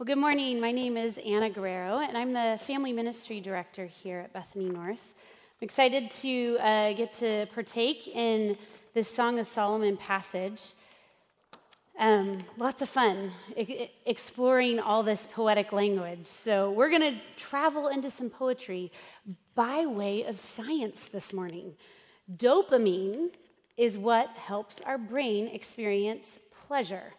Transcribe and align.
Well, 0.00 0.06
good 0.06 0.16
morning. 0.16 0.58
My 0.62 0.72
name 0.72 0.96
is 0.96 1.18
Anna 1.18 1.50
Guerrero, 1.50 1.98
and 1.98 2.16
I'm 2.16 2.32
the 2.32 2.58
Family 2.62 2.90
Ministry 2.90 3.38
Director 3.38 3.84
here 3.84 4.20
at 4.20 4.32
Bethany 4.32 4.70
North. 4.70 5.12
I'm 5.60 5.66
excited 5.66 6.10
to 6.22 6.56
uh, 6.58 6.92
get 6.94 7.12
to 7.18 7.44
partake 7.52 8.08
in 8.08 8.56
this 8.94 9.14
Song 9.14 9.38
of 9.38 9.46
Solomon 9.46 9.98
passage. 9.98 10.72
Um, 11.98 12.38
lots 12.56 12.80
of 12.80 12.88
fun 12.88 13.32
exploring 14.06 14.80
all 14.80 15.02
this 15.02 15.28
poetic 15.34 15.70
language. 15.70 16.26
So, 16.26 16.70
we're 16.70 16.88
going 16.88 17.02
to 17.02 17.20
travel 17.36 17.88
into 17.88 18.08
some 18.08 18.30
poetry 18.30 18.90
by 19.54 19.84
way 19.84 20.24
of 20.24 20.40
science 20.40 21.08
this 21.08 21.34
morning. 21.34 21.74
Dopamine 22.38 23.34
is 23.76 23.98
what 23.98 24.30
helps 24.30 24.80
our 24.80 24.96
brain 24.96 25.48
experience 25.48 26.38
pleasure. 26.66 27.12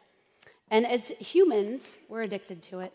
And 0.72 0.88
as 0.88 1.10
humans, 1.20 1.98
we're 2.08 2.22
addicted 2.22 2.64
to 2.64 2.80
it. 2.80 2.94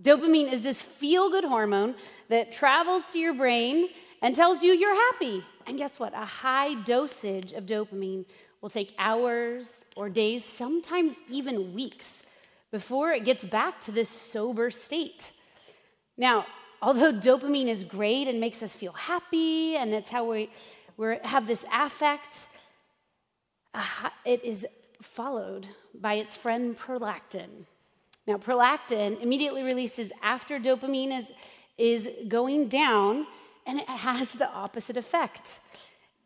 Dopamine 0.00 0.52
is 0.52 0.62
this 0.62 0.82
feel 0.82 1.30
good 1.30 1.44
hormone 1.44 1.94
that 2.28 2.52
travels 2.52 3.04
to 3.12 3.18
your 3.20 3.34
brain 3.34 3.88
and 4.20 4.34
tells 4.34 4.62
you 4.62 4.72
you're 4.72 4.94
happy. 5.12 5.44
And 5.66 5.78
guess 5.78 6.00
what? 6.00 6.12
A 6.12 6.24
high 6.24 6.74
dosage 6.74 7.52
of 7.52 7.66
dopamine 7.66 8.24
will 8.60 8.70
take 8.70 8.94
hours 8.98 9.84
or 9.96 10.08
days, 10.08 10.44
sometimes 10.44 11.20
even 11.30 11.72
weeks, 11.72 12.24
before 12.72 13.12
it 13.12 13.24
gets 13.24 13.44
back 13.44 13.80
to 13.82 13.92
this 13.92 14.08
sober 14.08 14.70
state. 14.70 15.32
Now, 16.16 16.46
although 16.80 17.12
dopamine 17.12 17.68
is 17.68 17.84
great 17.84 18.26
and 18.26 18.40
makes 18.40 18.62
us 18.62 18.72
feel 18.72 18.92
happy, 18.92 19.76
and 19.76 19.94
it's 19.94 20.10
how 20.10 20.24
we 20.24 20.50
we 20.96 21.16
have 21.22 21.46
this 21.46 21.64
affect, 21.72 22.48
uh, 23.72 24.10
it 24.24 24.44
is 24.44 24.66
followed 25.02 25.66
by 25.94 26.14
its 26.14 26.36
friend 26.36 26.78
prolactin. 26.78 27.66
Now, 28.26 28.36
prolactin 28.36 29.20
immediately 29.20 29.62
releases 29.62 30.12
after 30.22 30.60
dopamine 30.60 31.16
is, 31.16 31.32
is 31.76 32.08
going 32.28 32.68
down, 32.68 33.26
and 33.66 33.80
it 33.80 33.88
has 33.88 34.32
the 34.32 34.48
opposite 34.50 34.96
effect. 34.96 35.60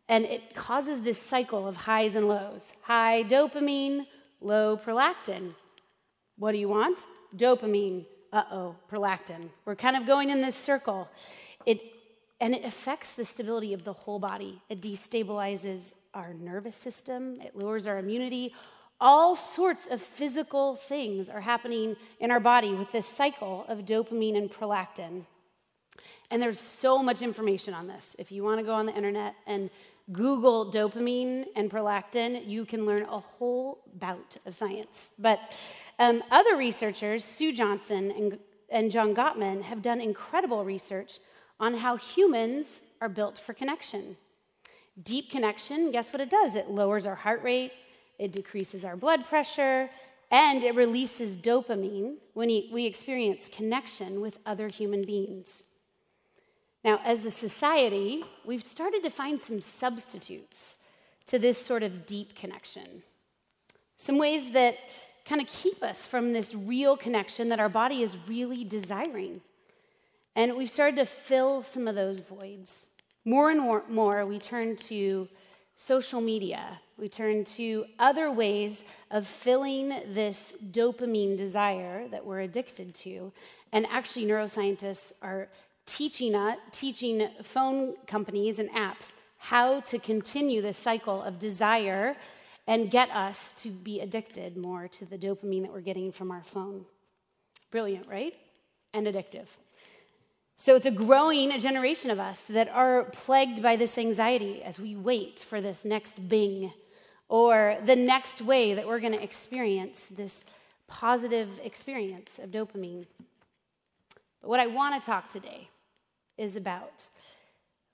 And 0.09 0.25
it 0.25 0.55
causes 0.55 1.01
this 1.01 1.21
cycle 1.21 1.67
of 1.67 1.75
highs 1.75 2.15
and 2.15 2.27
lows 2.27 2.73
high 2.81 3.23
dopamine, 3.27 4.05
low 4.41 4.77
prolactin. 4.77 5.53
What 6.37 6.51
do 6.51 6.57
you 6.57 6.69
want? 6.69 7.05
Dopamine. 7.35 8.05
Uh 8.31 8.43
oh, 8.51 8.75
prolactin. 8.91 9.49
We're 9.65 9.75
kind 9.75 9.95
of 9.95 10.05
going 10.05 10.29
in 10.29 10.41
this 10.41 10.55
circle. 10.55 11.09
It, 11.65 11.81
and 12.39 12.53
it 12.53 12.63
affects 12.63 13.13
the 13.13 13.25
stability 13.25 13.73
of 13.73 13.83
the 13.83 13.93
whole 13.93 14.19
body. 14.19 14.61
It 14.69 14.81
destabilizes 14.81 15.93
our 16.13 16.33
nervous 16.33 16.75
system, 16.75 17.39
it 17.41 17.55
lowers 17.55 17.87
our 17.87 17.97
immunity. 17.97 18.53
All 18.99 19.35
sorts 19.35 19.85
of 19.87 20.01
physical 20.01 20.75
things 20.75 21.29
are 21.29 21.41
happening 21.41 21.95
in 22.19 22.31
our 22.31 22.39
body 22.39 22.73
with 22.73 22.91
this 22.91 23.05
cycle 23.05 23.65
of 23.67 23.85
dopamine 23.85 24.35
and 24.35 24.51
prolactin. 24.51 25.25
And 26.31 26.41
there's 26.41 26.59
so 26.59 27.01
much 27.01 27.21
information 27.21 27.73
on 27.73 27.87
this. 27.87 28.15
If 28.17 28.31
you 28.31 28.43
want 28.43 28.59
to 28.59 28.65
go 28.65 28.73
on 28.73 28.85
the 28.85 28.95
internet 28.95 29.35
and 29.45 29.69
Google 30.11 30.71
dopamine 30.71 31.45
and 31.55 31.69
prolactin, 31.69 32.47
you 32.47 32.65
can 32.65 32.85
learn 32.85 33.03
a 33.03 33.19
whole 33.19 33.83
bout 33.93 34.37
of 34.45 34.55
science. 34.55 35.11
But 35.19 35.39
um, 35.99 36.23
other 36.31 36.55
researchers, 36.55 37.23
Sue 37.23 37.53
Johnson 37.53 38.11
and, 38.11 38.39
and 38.69 38.91
John 38.91 39.13
Gottman, 39.13 39.63
have 39.63 39.81
done 39.81 40.01
incredible 40.01 40.63
research 40.65 41.19
on 41.59 41.75
how 41.75 41.97
humans 41.97 42.83
are 43.01 43.09
built 43.09 43.37
for 43.37 43.53
connection. 43.53 44.17
Deep 45.01 45.29
connection, 45.29 45.91
guess 45.91 46.11
what 46.11 46.21
it 46.21 46.29
does? 46.29 46.55
It 46.55 46.69
lowers 46.69 47.05
our 47.05 47.15
heart 47.15 47.43
rate, 47.43 47.71
it 48.19 48.31
decreases 48.31 48.83
our 48.83 48.95
blood 48.95 49.25
pressure, 49.25 49.89
and 50.31 50.63
it 50.63 50.75
releases 50.75 51.37
dopamine 51.37 52.15
when 52.33 52.49
we 52.71 52.85
experience 52.85 53.49
connection 53.49 54.19
with 54.19 54.39
other 54.45 54.67
human 54.67 55.03
beings. 55.03 55.65
Now, 56.83 56.99
as 57.03 57.25
a 57.25 57.31
society, 57.31 58.23
we've 58.45 58.63
started 58.63 59.03
to 59.03 59.09
find 59.09 59.39
some 59.39 59.61
substitutes 59.61 60.77
to 61.25 61.39
this 61.39 61.57
sort 61.57 61.83
of 61.83 62.05
deep 62.05 62.35
connection. 62.35 63.03
Some 63.97 64.17
ways 64.17 64.51
that 64.51 64.77
kind 65.25 65.41
of 65.41 65.47
keep 65.47 65.83
us 65.83 66.05
from 66.05 66.33
this 66.33 66.55
real 66.55 66.95
connection 66.95 67.49
that 67.49 67.59
our 67.59 67.69
body 67.69 68.01
is 68.01 68.17
really 68.27 68.63
desiring. 68.63 69.41
And 70.35 70.55
we've 70.55 70.69
started 70.69 70.95
to 70.97 71.05
fill 71.05 71.63
some 71.63 71.87
of 71.87 71.95
those 71.95 72.19
voids. 72.19 72.91
More 73.25 73.49
and 73.49 73.59
more, 73.59 73.83
more 73.89 74.25
we 74.25 74.39
turn 74.39 74.75
to 74.75 75.27
social 75.77 76.19
media, 76.19 76.81
we 76.97 77.07
turn 77.07 77.43
to 77.43 77.85
other 77.99 78.31
ways 78.31 78.83
of 79.11 79.25
filling 79.25 79.89
this 80.13 80.57
dopamine 80.71 81.37
desire 81.37 82.07
that 82.09 82.25
we're 82.25 82.41
addicted 82.41 82.93
to. 82.95 83.31
And 83.71 83.85
actually, 83.89 84.25
neuroscientists 84.25 85.13
are 85.21 85.49
teaching, 85.85 86.35
us, 86.35 86.57
teaching 86.71 87.29
phone 87.43 87.95
companies 88.07 88.59
and 88.59 88.69
apps 88.71 89.13
how 89.37 89.79
to 89.81 89.99
continue 89.99 90.61
this 90.61 90.77
cycle 90.77 91.21
of 91.21 91.37
desire 91.37 92.17
and 92.65 92.89
get 92.89 93.09
us 93.11 93.53
to 93.53 93.69
be 93.69 94.01
addicted 94.01 94.57
more 94.57 94.87
to 94.87 95.05
the 95.05 95.17
dopamine 95.17 95.61
that 95.61 95.71
we're 95.71 95.79
getting 95.79 96.11
from 96.11 96.31
our 96.31 96.43
phone. 96.43 96.85
Brilliant, 97.71 98.07
right? 98.07 98.35
And 98.93 99.05
addictive. 99.05 99.45
So 100.59 100.75
it's 100.75 100.87
a 100.87 100.91
growing 100.91 101.57
generation 101.59 102.09
of 102.09 102.19
us 102.19 102.47
that 102.47 102.67
are 102.69 103.03
plagued 103.05 103.61
by 103.61 103.75
this 103.75 103.97
anxiety 103.97 104.63
as 104.63 104.79
we 104.79 104.95
wait 104.95 105.39
for 105.39 105.61
this 105.61 105.85
next 105.85 106.27
bing 106.27 106.73
or 107.29 107.77
the 107.85 107.95
next 107.95 108.41
way 108.41 108.73
that 108.73 108.87
we're 108.87 108.99
going 108.99 109.13
to 109.13 109.23
experience 109.23 110.07
this 110.07 110.45
positive 110.87 111.47
experience 111.63 112.39
of 112.39 112.49
dopamine. 112.49 113.05
But 114.41 114.49
what 114.49 114.59
I 114.59 114.65
want 114.65 115.01
to 115.01 115.05
talk 115.05 115.29
today 115.29 115.67
is 116.37 116.55
about 116.55 117.07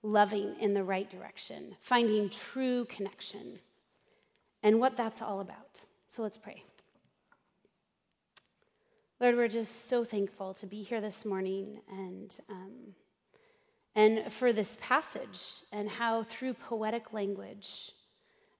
loving 0.02 0.56
in 0.60 0.74
the 0.74 0.84
right 0.84 1.10
direction, 1.10 1.76
finding 1.82 2.30
true 2.30 2.86
connection, 2.86 3.60
and 4.62 4.80
what 4.80 4.96
that's 4.96 5.22
all 5.22 5.42
about. 5.42 5.82
So 6.08 6.24
let's 6.24 6.38
pray. 6.38 6.64
Lord, 9.24 9.38
we're 9.38 9.48
just 9.48 9.88
so 9.88 10.04
thankful 10.04 10.54
to 10.56 10.68
be 10.68 10.84
here 10.84 11.00
this 11.00 11.24
morning 11.24 11.80
and, 11.90 12.38
um, 12.50 12.94
and 13.96 14.34
for 14.34 14.52
this 14.52 14.76
passage 14.82 15.64
and 15.72 15.88
how 15.88 16.24
through 16.24 16.56
poetic 16.56 17.14
language 17.14 17.92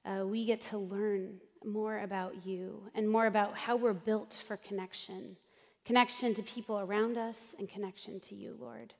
uh, 0.06 0.26
we 0.26 0.46
get 0.46 0.62
to 0.62 0.78
learn 0.78 1.42
more 1.66 2.00
about 2.00 2.46
you 2.46 2.84
and 2.96 3.10
more 3.10 3.26
about 3.26 3.58
how 3.58 3.76
we're 3.76 3.92
built 3.92 4.42
for 4.48 4.56
connection 4.56 5.36
connection 5.84 6.34
to 6.36 6.42
people 6.42 6.80
around 6.80 7.18
us 7.18 7.54
and 7.60 7.68
connection 7.68 8.22
to 8.22 8.34
you, 8.34 8.56
Lord, 8.58 8.94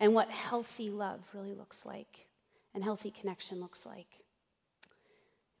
and 0.00 0.14
what 0.14 0.30
healthy 0.30 0.88
love 0.88 1.20
really 1.34 1.52
looks 1.52 1.84
like 1.84 2.28
and 2.74 2.82
healthy 2.82 3.10
connection 3.10 3.60
looks 3.60 3.84
like. 3.84 4.24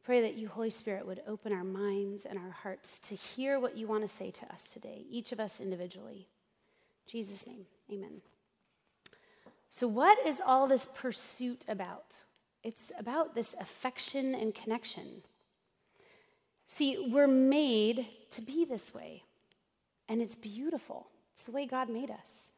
Pray 0.02 0.22
that 0.22 0.36
you, 0.36 0.48
Holy 0.48 0.70
Spirit, 0.70 1.06
would 1.06 1.20
open 1.26 1.52
our 1.52 1.64
minds 1.64 2.24
and 2.24 2.38
our 2.38 2.50
hearts 2.50 2.98
to 3.00 3.14
hear 3.14 3.60
what 3.60 3.76
you 3.76 3.86
want 3.86 4.02
to 4.02 4.08
say 4.08 4.30
to 4.30 4.52
us 4.52 4.72
today, 4.72 5.04
each 5.10 5.30
of 5.32 5.40
us 5.40 5.60
individually. 5.60 6.26
In 7.06 7.10
Jesus' 7.10 7.46
name, 7.46 7.66
amen. 7.92 8.22
So, 9.68 9.86
what 9.86 10.18
is 10.26 10.40
all 10.44 10.66
this 10.66 10.86
pursuit 10.86 11.64
about? 11.68 12.22
It's 12.62 12.92
about 12.98 13.34
this 13.34 13.54
affection 13.60 14.34
and 14.34 14.54
connection. 14.54 15.22
See, 16.66 17.10
we're 17.10 17.26
made 17.26 18.06
to 18.30 18.42
be 18.42 18.64
this 18.64 18.94
way, 18.94 19.22
and 20.08 20.20
it's 20.22 20.34
beautiful. 20.34 21.08
It's 21.32 21.42
the 21.42 21.52
way 21.52 21.66
God 21.66 21.88
made 21.88 22.10
us. 22.10 22.52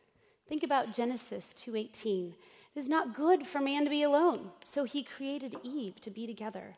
Think 0.49 0.63
about 0.63 0.95
Genesis 0.95 1.55
2:18. 1.55 2.35
It 2.75 2.79
is 2.79 2.89
not 2.89 3.15
good 3.15 3.47
for 3.47 3.61
man 3.61 3.85
to 3.85 3.91
be 3.91 4.03
alone, 4.03 4.53
so 4.65 4.85
he 4.85 5.03
created 5.03 5.57
Eve 5.63 6.01
to 6.01 6.11
be 6.11 6.27
together. 6.27 6.77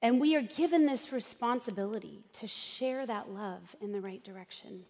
And 0.00 0.20
we 0.20 0.36
are 0.36 0.42
given 0.42 0.86
this 0.86 1.12
responsibility 1.12 2.24
to 2.34 2.46
share 2.46 3.04
that 3.06 3.30
love 3.30 3.74
in 3.80 3.92
the 3.92 4.00
right 4.00 4.22
direction. 4.22 4.84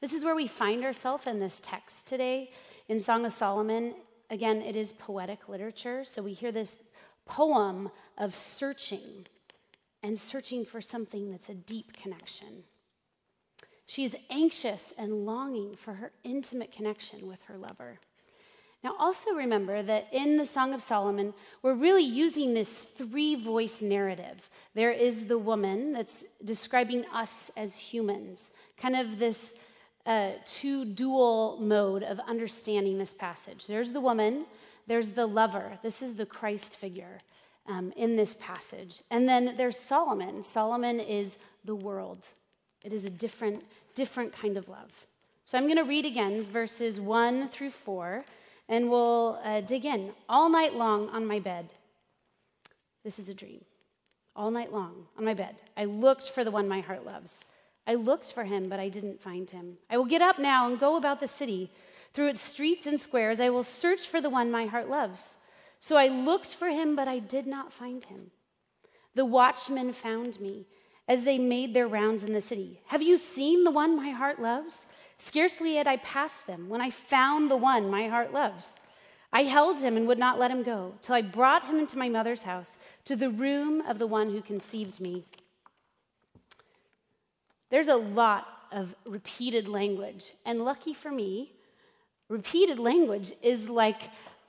This 0.00 0.12
is 0.12 0.24
where 0.24 0.36
we 0.36 0.46
find 0.46 0.84
ourselves 0.84 1.26
in 1.26 1.40
this 1.40 1.60
text 1.60 2.06
today 2.06 2.52
in 2.88 3.00
Song 3.00 3.24
of 3.24 3.32
Solomon. 3.32 3.94
Again, 4.30 4.62
it 4.62 4.76
is 4.76 4.92
poetic 4.92 5.48
literature, 5.48 6.04
so 6.04 6.22
we 6.22 6.32
hear 6.32 6.52
this 6.52 6.76
poem 7.26 7.90
of 8.16 8.36
searching 8.36 9.26
and 10.02 10.18
searching 10.18 10.64
for 10.64 10.80
something 10.80 11.30
that's 11.30 11.48
a 11.48 11.54
deep 11.54 11.92
connection. 11.92 12.64
She 13.86 14.04
is 14.04 14.16
anxious 14.30 14.92
and 14.96 15.26
longing 15.26 15.74
for 15.74 15.94
her 15.94 16.12
intimate 16.22 16.70
connection 16.70 17.26
with 17.26 17.42
her 17.44 17.56
lover. 17.56 17.98
Now, 18.84 18.94
also 18.98 19.32
remember 19.32 19.82
that 19.82 20.08
in 20.12 20.36
the 20.36 20.46
Song 20.46 20.72
of 20.72 20.80
Solomon, 20.80 21.34
we're 21.62 21.74
really 21.74 22.04
using 22.04 22.54
this 22.54 22.78
three 22.82 23.34
voice 23.34 23.82
narrative. 23.82 24.48
There 24.74 24.92
is 24.92 25.26
the 25.26 25.38
woman 25.38 25.92
that's 25.92 26.24
describing 26.44 27.04
us 27.12 27.50
as 27.56 27.74
humans, 27.74 28.52
kind 28.76 28.94
of 28.94 29.18
this 29.18 29.54
uh, 30.06 30.30
two 30.46 30.84
dual 30.84 31.58
mode 31.60 32.04
of 32.04 32.20
understanding 32.20 32.98
this 32.98 33.12
passage. 33.12 33.66
There's 33.66 33.92
the 33.92 34.00
woman, 34.00 34.46
there's 34.86 35.12
the 35.12 35.26
lover. 35.26 35.78
This 35.82 36.00
is 36.00 36.14
the 36.14 36.24
Christ 36.24 36.76
figure 36.76 37.18
um, 37.66 37.92
in 37.96 38.16
this 38.16 38.36
passage. 38.40 39.02
And 39.10 39.28
then 39.28 39.54
there's 39.56 39.78
Solomon. 39.78 40.42
Solomon 40.42 41.00
is 41.00 41.38
the 41.64 41.74
world. 41.74 42.26
It 42.84 42.92
is 42.92 43.04
a 43.04 43.10
different, 43.10 43.64
different 43.94 44.32
kind 44.32 44.56
of 44.56 44.68
love. 44.68 45.06
So 45.44 45.58
I'm 45.58 45.64
going 45.64 45.76
to 45.76 45.84
read 45.84 46.06
again 46.06 46.42
verses 46.42 47.00
1 47.00 47.48
through 47.48 47.70
4, 47.70 48.24
and 48.68 48.90
we'll 48.90 49.40
uh, 49.44 49.60
dig 49.60 49.84
in. 49.84 50.12
All 50.28 50.48
night 50.48 50.74
long 50.74 51.08
on 51.10 51.26
my 51.26 51.38
bed, 51.38 51.68
this 53.04 53.18
is 53.18 53.28
a 53.28 53.34
dream. 53.34 53.64
All 54.36 54.50
night 54.50 54.72
long 54.72 55.06
on 55.16 55.24
my 55.24 55.34
bed, 55.34 55.56
I 55.76 55.84
looked 55.84 56.30
for 56.30 56.44
the 56.44 56.50
one 56.50 56.68
my 56.68 56.80
heart 56.80 57.04
loves. 57.04 57.44
I 57.86 57.94
looked 57.94 58.32
for 58.32 58.44
him, 58.44 58.68
but 58.68 58.78
I 58.78 58.88
didn't 58.88 59.20
find 59.20 59.48
him. 59.48 59.78
I 59.88 59.96
will 59.96 60.04
get 60.04 60.22
up 60.22 60.38
now 60.38 60.68
and 60.68 60.78
go 60.78 60.96
about 60.96 61.20
the 61.20 61.26
city. 61.26 61.70
Through 62.12 62.28
its 62.28 62.42
streets 62.42 62.86
and 62.86 63.00
squares, 63.00 63.40
I 63.40 63.50
will 63.50 63.64
search 63.64 64.06
for 64.06 64.20
the 64.20 64.30
one 64.30 64.50
my 64.50 64.66
heart 64.66 64.88
loves. 64.90 65.38
So 65.80 65.96
I 65.96 66.08
looked 66.08 66.54
for 66.54 66.68
him, 66.68 66.96
but 66.96 67.08
I 67.08 67.18
did 67.18 67.46
not 67.46 67.72
find 67.72 68.04
him. 68.04 68.30
The 69.14 69.24
watchmen 69.24 69.92
found 69.92 70.40
me 70.40 70.66
as 71.08 71.24
they 71.24 71.38
made 71.38 71.72
their 71.72 71.88
rounds 71.88 72.22
in 72.22 72.34
the 72.34 72.40
city. 72.40 72.80
Have 72.88 73.02
you 73.02 73.16
seen 73.16 73.64
the 73.64 73.70
one 73.70 73.96
my 73.96 74.10
heart 74.10 74.40
loves? 74.40 74.86
Scarcely 75.18 75.74
had 75.74 75.86
I 75.86 75.96
passed 75.96 76.46
them 76.46 76.68
when 76.68 76.80
I 76.80 76.90
found 76.90 77.50
the 77.50 77.56
one 77.56 77.90
my 77.90 78.08
heart 78.08 78.32
loves. 78.32 78.78
I 79.32 79.42
held 79.42 79.80
him 79.80 79.96
and 79.96 80.06
would 80.06 80.18
not 80.18 80.38
let 80.38 80.50
him 80.50 80.62
go 80.62 80.94
till 81.02 81.14
I 81.14 81.22
brought 81.22 81.64
him 81.64 81.76
into 81.76 81.98
my 81.98 82.08
mother's 82.08 82.44
house, 82.44 82.78
to 83.04 83.16
the 83.16 83.30
room 83.30 83.80
of 83.82 83.98
the 83.98 84.06
one 84.06 84.30
who 84.30 84.40
conceived 84.40 85.00
me. 85.00 85.24
There's 87.70 87.88
a 87.88 87.96
lot 87.96 88.46
of 88.72 88.94
repeated 89.04 89.68
language, 89.68 90.32
and 90.46 90.64
lucky 90.64 90.94
for 90.94 91.10
me, 91.10 91.52
repeated 92.28 92.78
language 92.78 93.32
is 93.42 93.68
like 93.68 94.02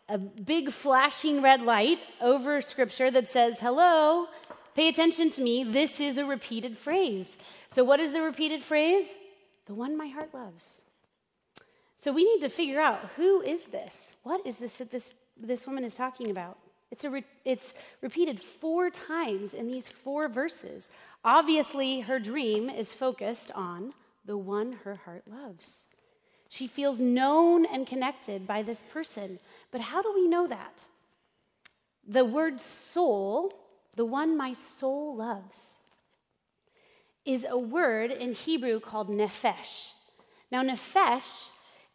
a 0.07 0.17
big 0.17 0.71
flashing 0.71 1.41
red 1.41 1.61
light 1.61 1.99
over 2.21 2.61
scripture 2.61 3.11
that 3.11 3.27
says, 3.27 3.59
Hello, 3.59 4.27
pay 4.75 4.87
attention 4.87 5.29
to 5.31 5.41
me. 5.41 5.63
This 5.63 5.99
is 5.99 6.17
a 6.17 6.25
repeated 6.25 6.77
phrase. 6.77 7.37
So, 7.69 7.83
what 7.83 7.99
is 7.99 8.13
the 8.13 8.21
repeated 8.21 8.61
phrase? 8.61 9.09
The 9.69 9.75
one 9.75 9.95
my 9.95 10.07
heart 10.07 10.33
loves. 10.33 10.81
So, 11.95 12.11
we 12.11 12.23
need 12.23 12.41
to 12.41 12.49
figure 12.49 12.81
out 12.81 13.11
who 13.15 13.41
is 13.43 13.67
this? 13.67 14.13
What 14.23 14.41
is 14.43 14.57
this 14.57 14.79
that 14.79 14.91
this, 14.91 15.13
this 15.39 15.67
woman 15.67 15.83
is 15.83 15.95
talking 15.95 16.31
about? 16.31 16.57
It's, 16.89 17.03
a 17.03 17.09
re- 17.11 17.23
it's 17.45 17.75
repeated 18.01 18.41
four 18.41 18.89
times 18.89 19.53
in 19.53 19.67
these 19.67 19.87
four 19.87 20.27
verses. 20.27 20.89
Obviously, 21.23 21.99
her 21.99 22.19
dream 22.19 22.67
is 22.67 22.93
focused 22.93 23.51
on 23.51 23.93
the 24.25 24.37
one 24.37 24.79
her 24.85 24.95
heart 24.95 25.25
loves. 25.27 25.85
She 26.49 26.65
feels 26.65 26.99
known 26.99 27.63
and 27.67 27.85
connected 27.85 28.47
by 28.47 28.63
this 28.63 28.83
person. 28.91 29.37
But 29.69 29.81
how 29.81 30.01
do 30.01 30.11
we 30.15 30.27
know 30.27 30.47
that? 30.47 30.85
The 32.07 32.25
word 32.25 32.59
soul, 32.59 33.53
the 33.95 34.05
one 34.05 34.35
my 34.35 34.53
soul 34.53 35.15
loves, 35.15 35.77
is 37.25 37.45
a 37.49 37.57
word 37.57 38.11
in 38.11 38.33
Hebrew 38.33 38.79
called 38.79 39.09
nephesh. 39.09 39.91
Now, 40.51 40.63
nephesh 40.63 41.49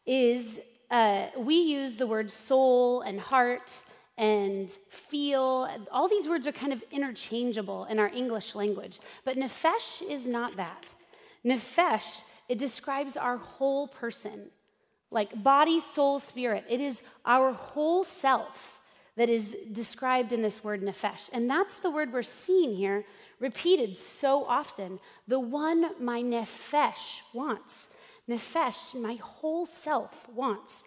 is, 0.06 0.60
uh, 0.90 1.26
we 1.36 1.56
use 1.56 1.96
the 1.96 2.06
word 2.06 2.30
soul 2.30 3.00
and 3.00 3.20
heart 3.20 3.82
and 4.16 4.70
feel. 4.70 5.68
All 5.90 6.08
these 6.08 6.28
words 6.28 6.46
are 6.46 6.52
kind 6.52 6.72
of 6.72 6.84
interchangeable 6.92 7.84
in 7.86 7.98
our 7.98 8.08
English 8.08 8.54
language. 8.54 9.00
But 9.24 9.36
nephesh 9.36 10.02
is 10.08 10.28
not 10.28 10.56
that. 10.56 10.94
Nephesh 11.44 12.22
it 12.48 12.58
describes 12.58 13.16
our 13.16 13.38
whole 13.38 13.88
person, 13.88 14.50
like 15.10 15.42
body, 15.42 15.80
soul, 15.80 16.18
spirit. 16.18 16.64
It 16.68 16.80
is 16.80 17.02
our 17.24 17.52
whole 17.52 18.04
self 18.04 18.80
that 19.16 19.28
is 19.28 19.56
described 19.72 20.32
in 20.32 20.42
this 20.42 20.62
word 20.62 20.82
nephesh. 20.82 21.30
And 21.32 21.48
that's 21.48 21.78
the 21.78 21.90
word 21.90 22.12
we're 22.12 22.22
seeing 22.22 22.74
here 22.76 23.04
repeated 23.40 23.96
so 23.96 24.44
often. 24.44 25.00
The 25.28 25.40
one 25.40 26.02
my 26.02 26.22
nephesh 26.22 27.22
wants. 27.32 27.90
Nephesh, 28.28 28.94
my 29.00 29.14
whole 29.14 29.66
self 29.66 30.28
wants. 30.28 30.84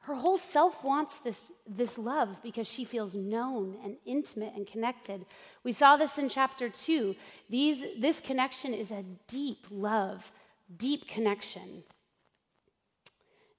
Her 0.00 0.14
whole 0.14 0.38
self 0.38 0.84
wants 0.84 1.18
this, 1.18 1.42
this 1.66 1.98
love 1.98 2.36
because 2.42 2.68
she 2.68 2.84
feels 2.84 3.14
known 3.14 3.76
and 3.82 3.96
intimate 4.04 4.54
and 4.54 4.66
connected. 4.66 5.26
We 5.64 5.72
saw 5.72 5.96
this 5.96 6.16
in 6.16 6.28
chapter 6.28 6.68
two. 6.68 7.16
These, 7.50 7.84
this 7.98 8.20
connection 8.20 8.72
is 8.72 8.90
a 8.90 9.04
deep 9.26 9.66
love 9.70 10.30
deep 10.74 11.08
connection. 11.08 11.84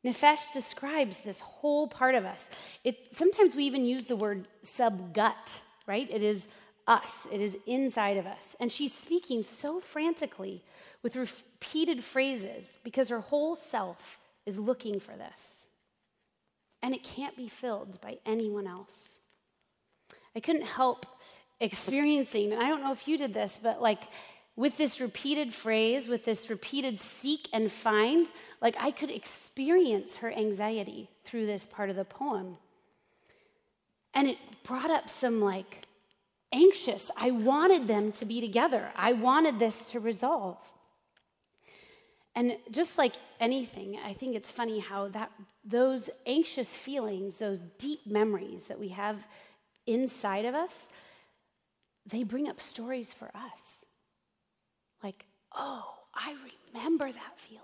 Nefesh 0.06 0.54
describes 0.54 1.24
this 1.24 1.42
whole 1.42 1.88
part 1.88 2.16
of 2.16 2.26
us. 2.26 2.50
It, 2.84 3.14
sometimes 3.14 3.56
we 3.56 3.64
even 3.64 3.86
use 3.86 4.06
the 4.06 4.16
word 4.16 4.48
subgut, 4.64 5.62
right? 5.86 6.08
It 6.10 6.24
is 6.24 6.48
us, 6.88 7.28
it 7.32 7.42
is 7.42 7.58
inside 7.66 8.18
of 8.18 8.26
us. 8.26 8.56
And 8.60 8.72
she's 8.72 8.94
speaking 8.94 9.44
so 9.44 9.80
frantically 9.80 10.64
with 11.04 11.16
repeated 11.16 12.04
phrases 12.04 12.78
because 12.84 13.10
her 13.10 13.20
whole 13.20 13.56
self 13.56 14.20
is 14.46 14.58
looking 14.58 15.00
for 15.00 15.16
this. 15.16 15.68
And 16.82 16.94
it 16.94 17.04
can't 17.04 17.36
be 17.36 17.50
filled 17.50 18.00
by 18.02 18.20
anyone 18.26 18.68
else. 18.68 19.20
I 20.36 20.40
couldn't 20.40 20.66
help 20.66 21.06
experiencing, 21.60 22.54
and 22.54 22.62
I 22.62 22.70
don't 22.70 22.84
know 22.84 22.92
if 22.92 23.08
you 23.08 23.18
did 23.18 23.34
this, 23.34 23.60
but 23.62 23.82
like 23.82 24.04
with 24.56 24.78
this 24.78 25.00
repeated 25.00 25.54
phrase, 25.54 26.08
with 26.08 26.26
this 26.26 26.50
repeated 26.50 27.00
seek 27.00 27.50
and 27.52 27.72
find, 27.72 28.30
like 28.62 28.76
I 28.80 28.92
could 28.92 29.12
experience 29.12 30.18
her 30.18 30.32
anxiety 30.32 31.10
through 31.24 31.46
this 31.46 31.66
part 31.66 31.90
of 31.90 31.96
the 31.96 32.06
poem. 32.06 32.58
And 34.14 34.28
it 34.28 34.38
brought 34.64 34.92
up 34.92 35.10
some 35.10 35.42
like 35.42 35.87
anxious. 36.58 37.12
I 37.16 37.32
wanted 37.32 37.88
them 37.88 38.12
to 38.14 38.26
be 38.26 38.42
together, 38.42 38.92
I 38.96 39.14
wanted 39.14 39.60
this 39.60 39.86
to 39.88 40.00
resolve. 40.00 40.58
And 42.36 42.58
just 42.70 43.00
like 43.00 43.16
anything, 43.40 43.98
I 44.06 44.14
think 44.14 44.36
it's 44.36 44.52
funny 44.52 44.80
how 44.80 45.08
that 45.10 45.32
those 45.66 46.10
anxious 46.28 46.78
feelings, 46.78 47.38
those 47.38 47.60
deep 47.80 48.06
memories 48.06 48.68
that 48.68 48.80
we 48.80 48.90
have 48.90 49.26
inside 49.88 50.46
of 50.46 50.54
us, 50.54 50.90
they 52.06 52.24
bring 52.24 52.48
up 52.48 52.60
stories 52.60 53.12
for 53.14 53.32
us. 53.36 53.86
Like, 55.04 55.26
oh, 55.56 55.84
I 56.14 56.36
remember 56.74 57.12
that 57.12 57.34
feeling. 57.38 57.64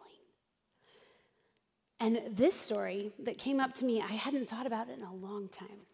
And 2.00 2.36
this 2.36 2.60
story 2.60 3.12
that 3.20 3.38
came 3.38 3.60
up 3.60 3.74
to 3.76 3.86
me, 3.86 4.02
I 4.02 4.14
hadn't 4.26 4.50
thought 4.50 4.68
about 4.68 4.90
it 4.90 4.98
in 4.98 5.04
a 5.04 5.14
long 5.14 5.48
time. 5.48 5.86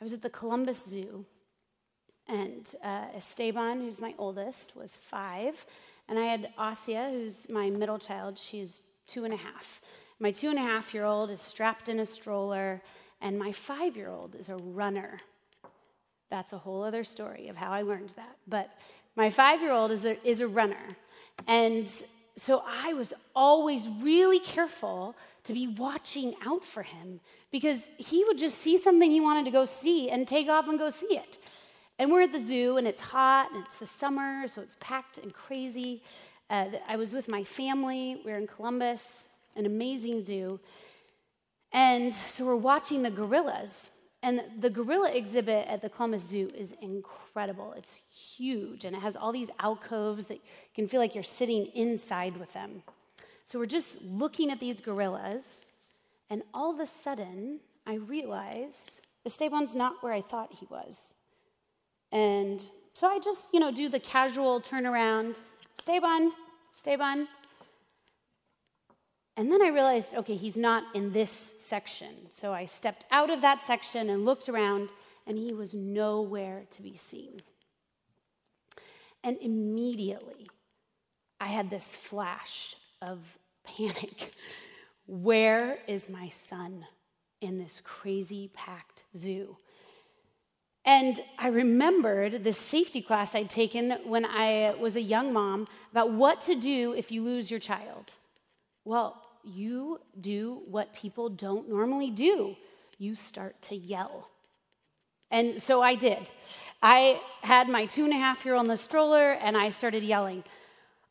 I 0.00 0.04
was 0.04 0.12
at 0.12 0.22
the 0.22 0.30
Columbus 0.30 0.84
Zoo, 0.84 1.24
and 2.28 2.74
uh, 2.82 3.06
Esteban, 3.16 3.80
who's 3.80 4.00
my 4.00 4.14
oldest, 4.18 4.76
was 4.76 4.96
five, 4.96 5.66
and 6.08 6.18
I 6.18 6.24
had 6.24 6.52
Asia, 6.58 7.10
who's 7.10 7.48
my 7.48 7.70
middle 7.70 7.98
child. 7.98 8.38
She's 8.38 8.82
two 9.06 9.24
and 9.24 9.34
a 9.34 9.36
half. 9.36 9.80
My 10.20 10.30
two 10.30 10.48
and 10.48 10.58
a 10.58 10.62
half 10.62 10.94
year 10.94 11.04
old 11.04 11.30
is 11.30 11.40
strapped 11.40 11.88
in 11.88 12.00
a 12.00 12.06
stroller, 12.06 12.82
and 13.20 13.38
my 13.38 13.52
five 13.52 13.96
year 13.96 14.08
old 14.08 14.34
is 14.34 14.48
a 14.48 14.56
runner. 14.56 15.18
That's 16.30 16.52
a 16.52 16.58
whole 16.58 16.82
other 16.82 17.04
story 17.04 17.48
of 17.48 17.56
how 17.56 17.70
I 17.72 17.82
learned 17.82 18.10
that. 18.16 18.36
But 18.46 18.70
my 19.16 19.30
five 19.30 19.60
year 19.60 19.72
old 19.72 19.90
is 19.90 20.04
a, 20.04 20.22
is 20.26 20.40
a 20.40 20.48
runner. 20.48 20.88
And 21.46 21.86
so 22.36 22.62
I 22.66 22.94
was 22.94 23.12
always 23.34 23.88
really 24.00 24.40
careful 24.40 25.14
to 25.44 25.52
be 25.52 25.68
watching 25.68 26.34
out 26.44 26.64
for 26.64 26.82
him 26.82 27.20
because 27.52 27.88
he 27.98 28.24
would 28.24 28.38
just 28.38 28.58
see 28.58 28.78
something 28.78 29.10
he 29.10 29.20
wanted 29.20 29.44
to 29.44 29.50
go 29.50 29.64
see 29.64 30.10
and 30.10 30.26
take 30.26 30.48
off 30.48 30.68
and 30.68 30.78
go 30.78 30.90
see 30.90 31.14
it. 31.16 31.38
And 31.98 32.10
we're 32.10 32.22
at 32.22 32.32
the 32.32 32.40
zoo 32.40 32.76
and 32.76 32.86
it's 32.86 33.00
hot 33.00 33.52
and 33.52 33.64
it's 33.64 33.78
the 33.78 33.86
summer, 33.86 34.48
so 34.48 34.60
it's 34.60 34.76
packed 34.80 35.18
and 35.18 35.32
crazy. 35.32 36.02
Uh, 36.50 36.66
I 36.88 36.96
was 36.96 37.12
with 37.12 37.28
my 37.28 37.44
family. 37.44 38.20
We 38.24 38.32
we're 38.32 38.38
in 38.38 38.46
Columbus, 38.46 39.26
an 39.56 39.64
amazing 39.64 40.24
zoo. 40.24 40.58
And 41.72 42.14
so 42.14 42.44
we're 42.44 42.56
watching 42.56 43.02
the 43.02 43.10
gorillas. 43.10 43.90
And 44.22 44.40
the 44.58 44.70
gorilla 44.70 45.10
exhibit 45.10 45.68
at 45.68 45.82
the 45.82 45.90
Columbus 45.90 46.26
Zoo 46.26 46.50
is 46.56 46.74
incredible. 46.80 47.74
It's 47.76 48.00
huge, 48.10 48.86
and 48.86 48.96
it 48.96 49.02
has 49.02 49.16
all 49.16 49.32
these 49.32 49.50
alcoves 49.60 50.26
that 50.26 50.36
you 50.36 50.40
can 50.74 50.88
feel 50.88 50.98
like 50.98 51.14
you're 51.14 51.22
sitting 51.22 51.66
inside 51.74 52.38
with 52.38 52.54
them. 52.54 52.82
So 53.44 53.58
we're 53.58 53.66
just 53.66 54.00
looking 54.02 54.50
at 54.50 54.60
these 54.60 54.80
gorillas, 54.80 55.60
and 56.30 56.42
all 56.54 56.72
of 56.72 56.80
a 56.80 56.86
sudden, 56.86 57.60
I 57.86 57.96
realize 57.96 59.02
Esteban's 59.26 59.76
not 59.76 60.02
where 60.02 60.14
I 60.14 60.22
thought 60.22 60.54
he 60.58 60.66
was. 60.70 61.14
And 62.14 62.64
so 62.94 63.08
I 63.08 63.18
just, 63.18 63.48
you 63.52 63.60
know, 63.60 63.72
do 63.72 63.90
the 63.90 64.00
casual 64.00 64.60
turnaround 64.60 65.40
Esteban, 65.78 66.32
Esteban, 66.74 67.28
and 69.36 69.50
then 69.50 69.60
I 69.60 69.68
realized, 69.68 70.14
okay, 70.14 70.36
he's 70.36 70.56
not 70.56 70.84
in 70.94 71.12
this 71.12 71.54
section. 71.58 72.14
So 72.30 72.52
I 72.52 72.66
stepped 72.66 73.04
out 73.10 73.30
of 73.30 73.40
that 73.40 73.60
section 73.60 74.08
and 74.08 74.24
looked 74.24 74.48
around, 74.48 74.90
and 75.26 75.36
he 75.36 75.52
was 75.52 75.74
nowhere 75.74 76.62
to 76.70 76.82
be 76.82 76.96
seen. 76.96 77.40
And 79.24 79.36
immediately, 79.40 80.46
I 81.40 81.46
had 81.46 81.68
this 81.68 81.96
flash 81.96 82.76
of 83.02 83.38
panic. 83.64 84.32
Where 85.06 85.78
is 85.88 86.08
my 86.08 86.28
son 86.28 86.86
in 87.40 87.58
this 87.58 87.80
crazy 87.82 88.50
packed 88.54 89.02
zoo? 89.16 89.56
And 90.84 91.20
I 91.38 91.48
remembered 91.48 92.44
the 92.44 92.52
safety 92.52 93.00
class 93.00 93.34
I'd 93.34 93.48
taken 93.48 93.92
when 94.04 94.26
I 94.26 94.74
was 94.78 94.96
a 94.96 95.02
young 95.02 95.32
mom 95.32 95.66
about 95.92 96.12
what 96.12 96.42
to 96.42 96.54
do 96.54 96.92
if 96.92 97.10
you 97.10 97.22
lose 97.22 97.50
your 97.50 97.60
child. 97.60 98.12
Well, 98.84 99.22
you 99.42 100.00
do 100.20 100.62
what 100.66 100.94
people 100.94 101.28
don't 101.28 101.68
normally 101.68 102.10
do 102.10 102.56
you 102.98 103.14
start 103.14 103.60
to 103.62 103.74
yell. 103.74 104.28
And 105.30 105.60
so 105.60 105.82
I 105.82 105.94
did. 105.94 106.30
I 106.82 107.20
had 107.42 107.68
my 107.68 107.86
two 107.86 108.04
and 108.04 108.12
a 108.12 108.16
half 108.16 108.44
year 108.44 108.54
old 108.54 108.66
in 108.66 108.70
the 108.70 108.76
stroller 108.76 109.32
and 109.32 109.56
I 109.56 109.70
started 109.70 110.04
yelling, 110.04 110.44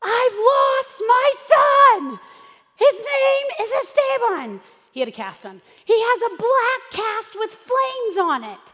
I've 0.02 0.32
lost 0.32 1.02
my 1.06 1.32
son! 1.36 2.20
His 2.76 2.94
name 2.94 3.46
is 3.60 3.72
Esteban. 3.72 4.60
He 4.92 5.00
had 5.00 5.08
a 5.08 5.12
cast 5.12 5.44
on. 5.44 5.60
He 5.84 5.94
has 5.94 6.22
a 6.22 6.36
black 6.36 7.04
cast 7.04 7.38
with 7.38 7.50
flames 7.50 8.18
on 8.18 8.44
it 8.44 8.72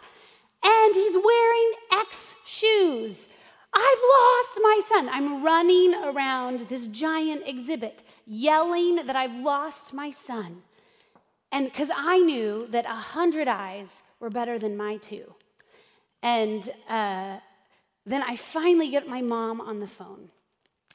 and 0.63 0.95
he's 0.95 1.17
wearing 1.17 1.73
X 1.93 2.35
shoes. 2.47 3.29
I've 3.73 4.03
lost 4.19 4.59
my 4.63 4.81
son. 4.85 5.09
I'm 5.09 5.45
running 5.45 5.95
around 5.95 6.61
this 6.61 6.87
giant 6.89 7.43
exhibit 7.47 8.03
yelling 8.27 9.07
that 9.07 9.17
I've 9.17 9.35
lost 9.35 9.95
my 9.95 10.11
son. 10.11 10.63
And 11.53 11.67
because 11.67 11.91
I 11.95 12.19
knew 12.19 12.67
that 12.71 12.87
a 12.87 12.89
hundred 12.89 13.49
eyes 13.49 14.03
were 14.19 14.31
better 14.31 14.59
than 14.59 14.77
my 14.77 14.97
two. 14.97 15.35
And 16.23 16.69
uh, 16.89 17.39
then 18.05 18.23
I 18.23 18.37
finally 18.37 18.89
get 18.89 19.09
my 19.09 19.23
mom 19.23 19.61
on 19.61 19.81
the 19.81 19.87
phone. 19.87 20.31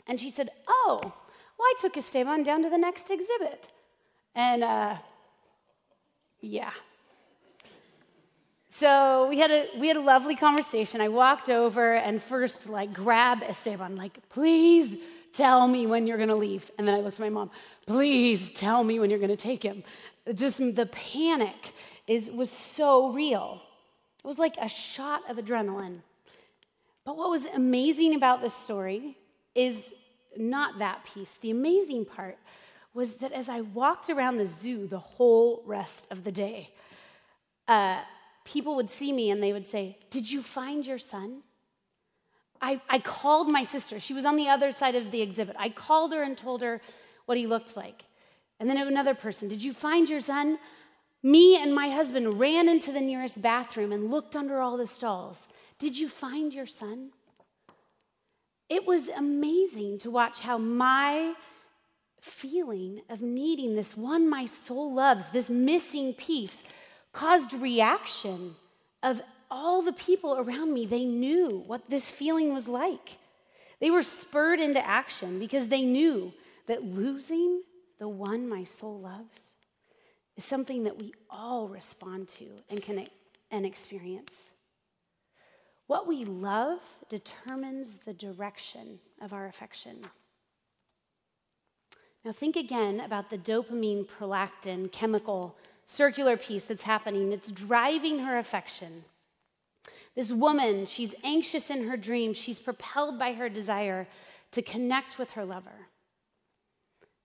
And 0.08 0.20
she 0.20 0.30
said, 0.30 0.50
Oh, 0.68 1.00
well, 1.02 1.14
I 1.60 1.74
took 1.80 1.98
Esteban 1.98 2.44
down 2.44 2.62
to 2.64 2.70
the 2.70 2.78
next 2.78 3.10
exhibit. 3.10 3.68
And 4.36 4.64
uh, 4.64 4.98
yeah, 6.42 6.72
so 8.78 9.28
we 9.30 9.40
had 9.40 9.52
a 9.52 9.70
we 9.78 9.88
had 9.88 9.96
a 9.96 10.02
lovely 10.02 10.36
conversation. 10.36 11.00
I 11.00 11.08
walked 11.08 11.50
over 11.50 11.96
and 11.96 12.22
first 12.22 12.70
like 12.70 12.92
grab 12.92 13.42
Esteban, 13.42 13.96
like, 13.96 14.18
please 14.28 14.98
tell 15.32 15.66
me 15.66 15.88
when 15.88 16.08
you're 16.08 16.18
gonna 16.18 16.36
leave. 16.36 16.70
And 16.78 16.86
then 16.86 16.94
I 16.94 17.00
looked 17.00 17.16
at 17.16 17.22
my 17.22 17.30
mom, 17.30 17.52
please 17.88 18.52
tell 18.52 18.84
me 18.84 19.00
when 19.00 19.10
you're 19.10 19.20
gonna 19.20 19.38
take 19.38 19.64
him. 19.64 19.82
Just 20.34 20.58
the 20.58 20.88
panic 20.88 21.74
is 22.06 22.30
was 22.30 22.50
so 22.50 23.14
real. 23.14 23.62
It 24.22 24.28
was 24.28 24.40
like 24.40 24.58
a 24.60 24.68
shot 24.68 25.22
of 25.30 25.38
adrenaline. 25.38 26.00
But 27.06 27.16
what 27.16 27.30
was 27.30 27.46
amazing 27.46 28.14
about 28.14 28.42
this 28.42 28.54
story 28.54 29.16
is 29.54 29.94
not 30.36 30.80
that 30.80 31.06
piece. 31.06 31.36
The 31.36 31.52
amazing 31.52 32.04
part 32.04 32.38
was 32.94 33.20
that 33.20 33.32
as 33.32 33.48
I 33.48 33.62
walked 33.62 34.10
around 34.10 34.36
the 34.36 34.46
zoo 34.46 34.86
the 34.86 35.00
whole 35.00 35.64
rest 35.66 36.08
of 36.12 36.26
the 36.26 36.32
day, 36.34 36.72
uh, 37.70 38.02
people 38.46 38.76
would 38.76 38.90
see 38.90 39.12
me 39.12 39.30
and 39.30 39.44
they 39.44 39.52
would 39.52 39.66
say, 39.66 39.98
Did 40.10 40.32
you 40.32 40.42
find 40.42 40.86
your 40.86 40.98
son? 40.98 41.42
I, 42.62 42.80
I 42.90 43.00
called 43.00 43.52
my 43.52 43.64
sister. 43.64 44.00
She 44.00 44.14
was 44.14 44.26
on 44.26 44.38
the 44.38 44.48
other 44.48 44.72
side 44.72 44.96
of 44.96 45.12
the 45.12 45.22
exhibit. 45.22 45.58
I 45.60 45.70
called 45.70 46.14
her 46.14 46.24
and 46.24 46.38
told 46.38 46.62
her 46.62 46.82
what 47.26 47.38
he 47.38 47.46
looked 47.46 47.76
like. 47.76 48.06
And 48.60 48.70
then 48.70 48.78
another 48.78 49.14
person, 49.16 49.50
Did 49.50 49.64
you 49.64 49.74
find 49.74 50.08
your 50.08 50.22
son? 50.22 50.60
Me 51.22 51.60
and 51.60 51.74
my 51.74 51.90
husband 51.90 52.40
ran 52.40 52.70
into 52.70 52.92
the 52.92 53.02
nearest 53.02 53.42
bathroom 53.42 53.92
and 53.92 54.12
looked 54.12 54.36
under 54.36 54.62
all 54.62 54.78
the 54.78 54.86
stalls. 54.88 55.48
Did 55.80 55.98
you 55.98 56.08
find 56.08 56.54
your 56.54 56.68
son? 56.68 57.10
It 58.70 58.86
was 58.86 59.10
amazing 59.10 59.98
to 60.00 60.12
watch 60.12 60.42
how 60.42 60.60
my 60.60 61.34
feeling 62.22 63.02
of 63.10 63.22
needing 63.22 63.76
this 63.76 63.98
one 63.98 64.30
my 64.30 64.46
soul 64.46 64.94
loves, 64.94 65.30
this 65.30 65.50
missing 65.50 66.14
piece, 66.14 66.64
caused 67.16 67.54
reaction 67.54 68.56
of 69.02 69.22
all 69.50 69.82
the 69.82 69.94
people 69.94 70.36
around 70.38 70.74
me. 70.74 70.86
They 70.86 71.06
knew 71.06 71.64
what 71.66 71.90
this 71.90 72.12
feeling 72.12 72.54
was 72.54 72.68
like. 72.68 73.18
They 73.80 73.90
were 73.90 74.04
spurred 74.04 74.60
into 74.60 74.86
action 74.86 75.40
because 75.40 75.70
they 75.70 75.84
knew 75.84 76.34
that 76.68 76.84
losing 76.84 77.64
the 78.00 78.08
one 78.10 78.50
my 78.50 78.66
soul 78.66 79.00
loves 79.00 79.54
is 80.36 80.44
something 80.44 80.84
that 80.84 81.00
we 81.00 81.14
all 81.30 81.70
respond 81.70 82.28
to 82.28 82.48
and 82.70 82.82
can 82.82 83.08
and 83.50 83.66
experience. 83.66 84.50
What 85.88 86.08
we 86.08 86.26
love 86.26 86.82
determines 87.10 87.98
the 87.98 88.14
direction 88.14 89.00
of 89.22 89.32
our 89.32 89.46
affection. 89.46 90.08
Now, 92.26 92.32
think 92.32 92.56
again 92.56 93.00
about 93.00 93.30
the 93.30 93.38
dopamine 93.38 94.08
prolactin 94.08 94.92
chemical 94.92 95.56
circular 95.86 96.38
piece 96.38 96.64
that's 96.64 96.84
happening. 96.84 97.32
It's 97.32 97.52
driving 97.52 98.20
her 98.20 98.38
affection. 98.38 99.06
This 100.16 100.32
woman, 100.32 100.86
she's 100.86 101.14
anxious 101.24 101.70
in 101.70 101.88
her 101.88 101.98
dreams. 101.98 102.38
She's 102.38 102.60
propelled 102.60 103.20
by 103.20 103.34
her 103.34 103.50
desire 103.50 104.08
to 104.52 104.62
connect 104.62 105.20
with 105.20 105.32
her 105.32 105.44
lover. 105.46 105.90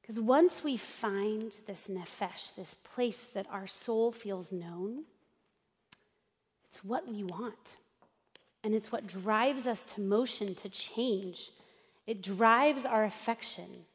Because 0.00 0.18
once 0.18 0.64
we 0.64 0.76
find 0.76 1.54
this 1.66 1.88
nefesh, 1.88 2.54
this 2.56 2.74
place 2.74 3.24
that 3.26 3.46
our 3.50 3.68
soul 3.68 4.10
feels 4.10 4.50
known, 4.50 5.04
it's 6.68 6.84
what 6.84 7.08
we 7.08 7.22
want. 7.22 7.76
And 8.62 8.74
it's 8.74 8.92
what 8.92 9.06
drives 9.06 9.66
us 9.66 9.86
to 9.86 10.00
motion, 10.00 10.54
to 10.56 10.68
change. 10.68 11.50
It 12.06 12.22
drives 12.22 12.84
our 12.84 13.04
affection. 13.04 13.86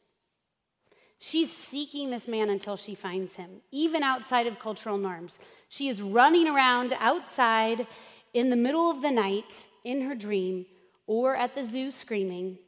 She's 1.28 1.52
seeking 1.52 2.12
this 2.12 2.28
man 2.28 2.52
until 2.52 2.78
she 2.78 2.94
finds 2.94 3.36
him, 3.36 3.62
even 3.72 4.04
outside 4.04 4.46
of 4.46 4.60
cultural 4.60 5.00
norms. 5.00 5.40
She 5.70 5.88
is 5.88 6.00
running 6.00 6.48
around 6.48 6.94
outside 7.00 7.88
in 8.36 8.52
the 8.52 8.56
middle 8.56 8.92
of 8.92 9.02
the 9.02 9.10
night 9.10 9.66
in 9.84 10.02
her 10.02 10.14
dream 10.14 10.68
or 11.08 11.36
at 11.36 11.56
the 11.56 11.64
zoo 11.64 11.90
screaming. 11.90 12.60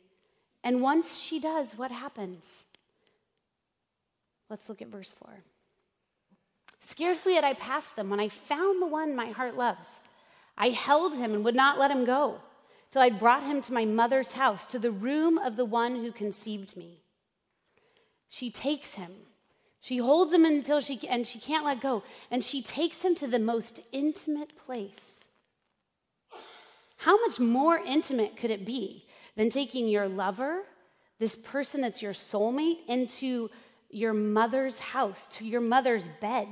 And 0.63 0.81
once 0.81 1.19
she 1.19 1.39
does, 1.39 1.77
what 1.77 1.91
happens? 1.91 2.65
Let's 4.49 4.67
look 4.69 4.81
at 4.81 4.87
verse 4.87 5.13
4. 5.13 5.43
Scarcely 6.79 7.35
had 7.35 7.43
I 7.43 7.53
passed 7.53 7.95
them 7.95 8.09
when 8.09 8.19
I 8.19 8.27
found 8.27 8.81
the 8.81 8.87
one 8.87 9.15
my 9.15 9.27
heart 9.27 9.55
loves. 9.55 10.01
I 10.57 10.69
held 10.69 11.15
him 11.15 11.31
and 11.31 11.45
would 11.45 11.55
not 11.55 11.77
let 11.77 11.91
him 11.91 12.05
go 12.05 12.39
till 12.89 13.03
I 13.03 13.11
brought 13.11 13.43
him 13.43 13.61
to 13.61 13.73
my 13.73 13.85
mother's 13.85 14.33
house, 14.33 14.65
to 14.65 14.79
the 14.79 14.89
room 14.89 15.37
of 15.37 15.57
the 15.57 15.65
one 15.65 15.97
who 15.97 16.11
conceived 16.11 16.75
me. 16.75 17.03
She 18.29 18.49
takes 18.49 18.95
him. 18.95 19.11
She 19.79 19.97
holds 19.97 20.33
him 20.33 20.43
until 20.45 20.81
she 20.81 20.99
and 21.07 21.25
she 21.25 21.39
can't 21.39 21.65
let 21.65 21.81
go. 21.81 22.03
And 22.29 22.43
she 22.43 22.61
takes 22.61 23.03
him 23.03 23.15
to 23.15 23.27
the 23.27 23.39
most 23.39 23.79
intimate 23.91 24.57
place. 24.57 25.27
How 26.97 27.17
much 27.25 27.39
more 27.39 27.77
intimate 27.77 28.35
could 28.37 28.51
it 28.51 28.65
be 28.65 29.05
than 29.35 29.49
taking 29.49 29.87
your 29.87 30.07
lover, 30.07 30.63
this 31.19 31.35
person 31.35 31.81
that's 31.81 32.01
your 32.01 32.13
soulmate, 32.13 32.79
into 32.87 33.49
your 33.89 34.13
mother's 34.13 34.79
house, 34.79 35.27
to 35.37 35.45
your 35.45 35.61
mother's 35.61 36.09
bed? 36.19 36.47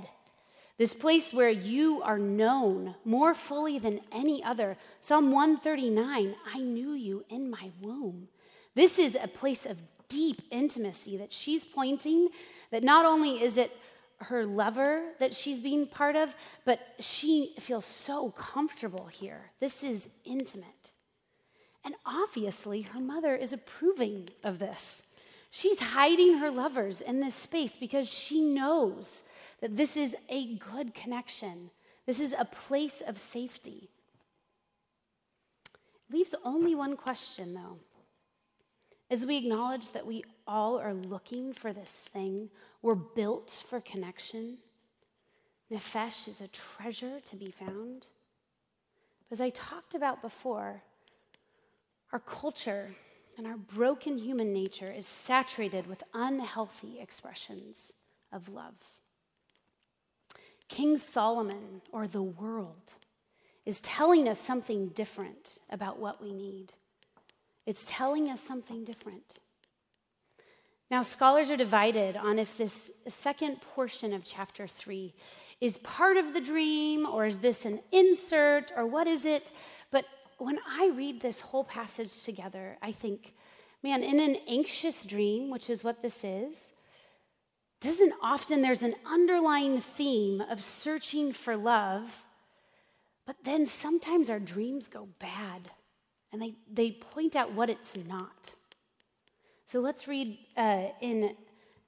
This 0.78 0.94
place 0.94 1.34
where 1.34 1.50
you 1.50 2.02
are 2.04 2.20
known 2.20 2.96
more 3.06 3.34
fully 3.34 3.80
than 3.80 4.02
any 4.12 4.44
other. 4.44 4.78
Psalm 5.00 5.32
139 5.32 6.36
I 6.54 6.60
knew 6.60 6.92
you 6.92 7.26
in 7.30 7.50
my 7.50 7.72
womb. 7.82 8.28
This 8.76 9.00
is 9.00 9.18
a 9.22 9.28
place 9.28 9.66
of 9.66 9.78
deep 10.10 10.42
intimacy 10.52 11.18
that 11.18 11.34
she's 11.34 11.66
pointing, 11.66 12.30
that 12.72 12.84
not 12.84 13.06
only 13.06 13.42
is 13.42 13.58
it 13.58 13.72
her 14.20 14.46
lover 14.46 15.04
that 15.20 15.36
she's 15.36 15.60
being 15.60 15.88
part 15.88 16.16
of, 16.16 16.34
but 16.64 16.80
she 17.00 17.54
feels 17.60 17.86
so 17.86 18.32
comfortable 18.32 19.08
here. 19.08 19.52
This 19.60 19.84
is 19.84 20.10
intimate. 20.24 20.92
And 21.84 21.96
obviously, 22.06 22.82
her 22.82 23.00
mother 23.00 23.36
is 23.36 23.54
approving 23.54 24.30
of 24.44 24.60
this. 24.60 25.04
She's 25.52 25.80
hiding 25.80 26.40
her 26.40 26.50
lovers 26.50 27.00
in 27.02 27.20
this 27.20 27.36
space 27.36 27.76
because 27.76 28.10
she 28.10 28.42
knows 28.42 29.24
that 29.62 29.78
this 29.78 29.96
is 29.96 30.16
a 30.30 30.56
good 30.56 30.94
connection. 30.94 31.70
This 32.06 32.20
is 32.20 32.34
a 32.38 32.46
place 32.46 33.02
of 33.06 33.20
safety. 33.20 33.90
Leaves 36.12 36.36
only 36.44 36.76
one 36.76 36.98
question, 36.98 37.54
though. 37.54 37.78
As 39.10 39.26
we 39.26 39.38
acknowledge 39.38 39.92
that 39.92 40.08
we 40.08 40.24
all 40.48 40.80
are 40.80 40.94
looking 40.94 41.54
for 41.54 41.72
this 41.72 42.10
thing, 42.12 42.50
we're 42.82 42.96
built 42.96 43.64
for 43.68 43.80
connection. 43.80 44.58
Nefesh 45.72 46.28
is 46.28 46.42
a 46.42 46.48
treasure 46.48 47.20
to 47.26 47.36
be 47.36 47.52
found. 47.52 48.08
As 49.32 49.42
I 49.42 49.50
talked 49.50 49.96
about 49.96 50.22
before, 50.22 50.82
our 52.12 52.20
culture 52.20 52.96
and 53.38 53.46
our 53.46 53.58
broken 53.58 54.18
human 54.18 54.54
nature 54.54 54.92
is 54.92 55.06
saturated 55.06 55.88
with 55.88 56.04
unhealthy 56.14 57.00
expressions 57.00 57.96
of 58.32 58.50
love. 58.50 58.76
King 60.68 60.98
Solomon, 60.98 61.82
or 61.92 62.08
the 62.08 62.24
world, 62.24 62.94
is 63.66 63.82
telling 63.82 64.28
us 64.28 64.40
something 64.40 64.90
different 64.90 65.60
about 65.70 66.00
what 66.00 66.24
we 66.24 66.34
need. 66.34 66.74
It's 67.66 67.90
telling 67.90 68.30
us 68.30 68.42
something 68.42 68.84
different. 68.84 69.40
Now, 70.92 71.02
scholars 71.02 71.50
are 71.50 71.58
divided 71.58 72.16
on 72.16 72.38
if 72.38 72.58
this 72.58 72.92
second 73.08 73.62
portion 73.62 74.14
of 74.14 74.24
chapter 74.24 74.68
3 74.68 75.14
is 75.60 75.78
part 75.80 76.18
of 76.18 76.34
the 76.34 76.42
dream, 76.42 77.08
or 77.08 77.26
is 77.26 77.40
this 77.40 77.66
an 77.66 77.80
insert, 77.92 78.72
or 78.78 78.86
what 78.86 79.08
is 79.08 79.26
it? 79.26 79.52
But 79.90 80.06
when 80.38 80.60
I 80.68 80.92
read 80.94 81.22
this 81.22 81.42
whole 81.42 81.64
passage 81.64 82.24
together, 82.24 82.78
I 82.82 82.92
think, 82.92 83.34
man, 83.82 84.04
in 84.04 84.20
an 84.20 84.38
anxious 84.48 85.06
dream, 85.06 85.50
which 85.50 85.70
is 85.70 85.84
what 85.84 86.02
this 86.04 86.24
is, 86.24 86.74
doesn't 87.82 88.14
often 88.22 88.62
there's 88.62 88.84
an 88.84 88.96
underlying 89.10 89.82
theme 89.82 90.42
of 90.42 90.64
searching 90.64 91.34
for 91.34 91.56
love, 91.58 92.24
but 93.26 93.38
then 93.44 93.66
sometimes 93.66 94.30
our 94.30 94.40
dreams 94.40 94.88
go 94.88 95.08
bad 95.20 95.72
and 96.36 96.42
they, 96.42 96.54
they 96.70 96.92
point 96.92 97.34
out 97.34 97.54
what 97.54 97.70
it's 97.70 97.96
not. 97.96 98.54
So 99.66 99.80
let's 99.80 100.06
read 100.06 100.38
uh, 100.58 100.88
in, 101.00 101.34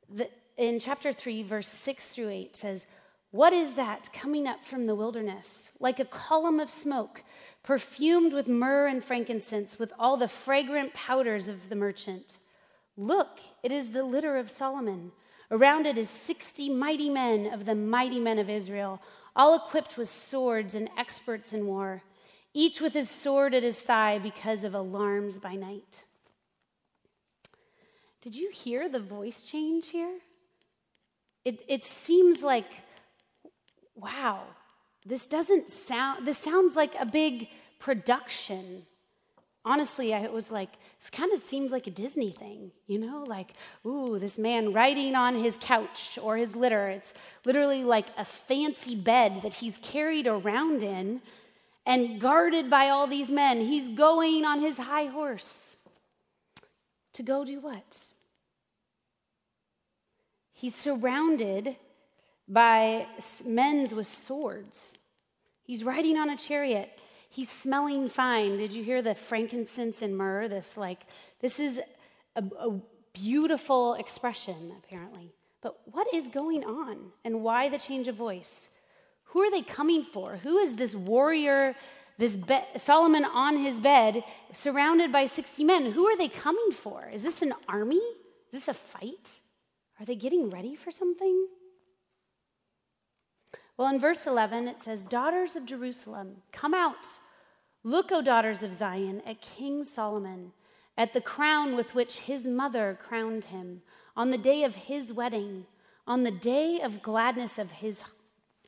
the, 0.09 0.29
in 0.55 0.79
chapter 0.79 1.11
3, 1.11 1.43
verse 1.43 1.67
6 1.67 2.05
through 2.05 2.29
8 2.29 2.55
says, 2.55 2.87
What 3.31 3.51
is 3.51 3.73
that 3.73 4.13
coming 4.13 4.47
up 4.47 4.63
from 4.63 4.85
the 4.85 4.95
wilderness? 4.95 5.71
Like 5.81 5.99
a 5.99 6.05
column 6.05 6.61
of 6.61 6.69
smoke, 6.69 7.23
perfumed 7.61 8.31
with 8.31 8.47
myrrh 8.47 8.87
and 8.87 9.03
frankincense, 9.03 9.77
with 9.77 9.91
all 9.99 10.15
the 10.15 10.29
fragrant 10.29 10.93
powders 10.93 11.49
of 11.49 11.67
the 11.67 11.75
merchant. 11.75 12.37
Look, 12.95 13.41
it 13.63 13.73
is 13.73 13.91
the 13.91 14.03
litter 14.03 14.37
of 14.37 14.49
Solomon. 14.49 15.11
Around 15.51 15.87
it 15.87 15.97
is 15.97 16.09
60 16.09 16.69
mighty 16.69 17.09
men 17.09 17.53
of 17.53 17.65
the 17.65 17.75
mighty 17.75 18.21
men 18.21 18.39
of 18.39 18.49
Israel, 18.49 19.01
all 19.35 19.55
equipped 19.55 19.97
with 19.97 20.07
swords 20.07 20.73
and 20.73 20.89
experts 20.97 21.51
in 21.51 21.67
war, 21.67 22.01
each 22.53 22.81
with 22.81 22.93
his 22.93 23.09
sword 23.09 23.53
at 23.53 23.63
his 23.63 23.79
thigh 23.79 24.17
because 24.17 24.63
of 24.63 24.73
alarms 24.73 25.37
by 25.37 25.55
night. 25.55 26.03
Did 28.21 28.35
you 28.35 28.49
hear 28.51 28.89
the 28.89 28.99
voice 28.99 29.43
change 29.43 29.89
here? 29.89 30.17
It, 31.45 31.63
it 31.67 31.83
seems 31.83 32.43
like, 32.43 32.69
wow, 33.95 34.43
this 35.05 35.27
doesn't 35.27 35.69
sound, 35.69 36.27
this 36.27 36.37
sounds 36.37 36.75
like 36.75 36.93
a 36.99 37.05
big 37.05 37.47
production. 37.79 38.83
Honestly, 39.63 40.13
I 40.13 40.27
was 40.27 40.51
like, 40.51 40.69
this 40.99 41.09
kind 41.09 41.31
of 41.31 41.39
seems 41.39 41.71
like 41.71 41.87
a 41.87 41.91
Disney 41.91 42.31
thing, 42.31 42.71
you 42.87 42.99
know? 42.99 43.23
Like, 43.27 43.53
ooh, 43.85 44.17
this 44.19 44.37
man 44.37 44.73
riding 44.73 45.15
on 45.15 45.35
his 45.35 45.57
couch 45.61 46.17
or 46.21 46.37
his 46.37 46.55
litter. 46.55 46.87
It's 46.87 47.13
literally 47.45 47.83
like 47.83 48.07
a 48.17 48.25
fancy 48.25 48.95
bed 48.95 49.41
that 49.43 49.53
he's 49.55 49.77
carried 49.77 50.27
around 50.27 50.83
in 50.83 51.21
and 51.87 52.19
guarded 52.19 52.69
by 52.69 52.89
all 52.89 53.07
these 53.07 53.31
men. 53.31 53.61
He's 53.61 53.87
going 53.87 54.43
on 54.43 54.59
his 54.59 54.77
high 54.77 55.05
horse 55.05 55.77
to 57.13 57.23
go 57.23 57.45
do 57.45 57.61
what? 57.61 58.07
He's 60.51 60.75
surrounded 60.75 61.77
by 62.47 63.07
men 63.45 63.87
with 63.95 64.07
swords. 64.07 64.97
He's 65.63 65.83
riding 65.83 66.17
on 66.17 66.29
a 66.29 66.35
chariot. 66.35 66.91
He's 67.29 67.49
smelling 67.49 68.09
fine. 68.09 68.57
Did 68.57 68.73
you 68.73 68.83
hear 68.83 69.01
the 69.01 69.15
frankincense 69.15 70.01
and 70.01 70.17
myrrh? 70.17 70.49
This, 70.49 70.75
like, 70.75 71.05
this 71.39 71.59
is 71.59 71.79
a, 72.35 72.43
a 72.59 72.81
beautiful 73.13 73.93
expression, 73.93 74.73
apparently. 74.83 75.33
But 75.61 75.77
what 75.85 76.13
is 76.13 76.27
going 76.27 76.65
on 76.65 77.11
and 77.23 77.43
why 77.43 77.69
the 77.69 77.77
change 77.77 78.07
of 78.07 78.15
voice? 78.15 78.76
Who 79.27 79.41
are 79.41 79.51
they 79.51 79.61
coming 79.61 80.03
for? 80.03 80.37
Who 80.43 80.57
is 80.57 80.75
this 80.75 80.95
warrior, 80.95 81.75
this 82.17 82.35
be- 82.35 82.59
Solomon 82.77 83.25
on 83.25 83.57
his 83.57 83.79
bed, 83.79 84.23
surrounded 84.53 85.11
by 85.11 85.25
60 85.25 85.63
men? 85.63 85.91
Who 85.91 86.05
are 86.07 86.17
they 86.17 86.27
coming 86.27 86.71
for? 86.71 87.09
Is 87.11 87.23
this 87.23 87.41
an 87.41 87.53
army? 87.67 87.95
Is 87.97 88.53
this 88.53 88.67
a 88.67 88.73
fight? 88.73 89.39
Are 89.99 90.05
they 90.05 90.15
getting 90.15 90.49
ready 90.49 90.75
for 90.75 90.91
something? 90.91 91.47
Well, 93.77 93.89
in 93.89 93.99
verse 93.99 94.25
11, 94.25 94.67
it 94.67 94.79
says, 94.79 95.03
Daughters 95.03 95.55
of 95.55 95.65
Jerusalem, 95.65 96.37
come 96.51 96.73
out. 96.73 97.19
Look, 97.83 98.11
O 98.11 98.21
daughters 98.21 98.63
of 98.63 98.73
Zion, 98.73 99.21
at 99.25 99.41
King 99.41 99.83
Solomon, 99.83 100.51
at 100.97 101.13
the 101.13 101.21
crown 101.21 101.75
with 101.75 101.93
which 101.93 102.21
his 102.21 102.45
mother 102.47 102.97
crowned 102.99 103.45
him, 103.45 103.83
on 104.15 104.31
the 104.31 104.37
day 104.37 104.63
of 104.63 104.75
his 104.75 105.13
wedding, 105.13 105.67
on 106.07 106.23
the 106.23 106.31
day 106.31 106.79
of 106.81 107.03
gladness 107.03 107.59
of 107.59 107.71
his, 107.71 108.03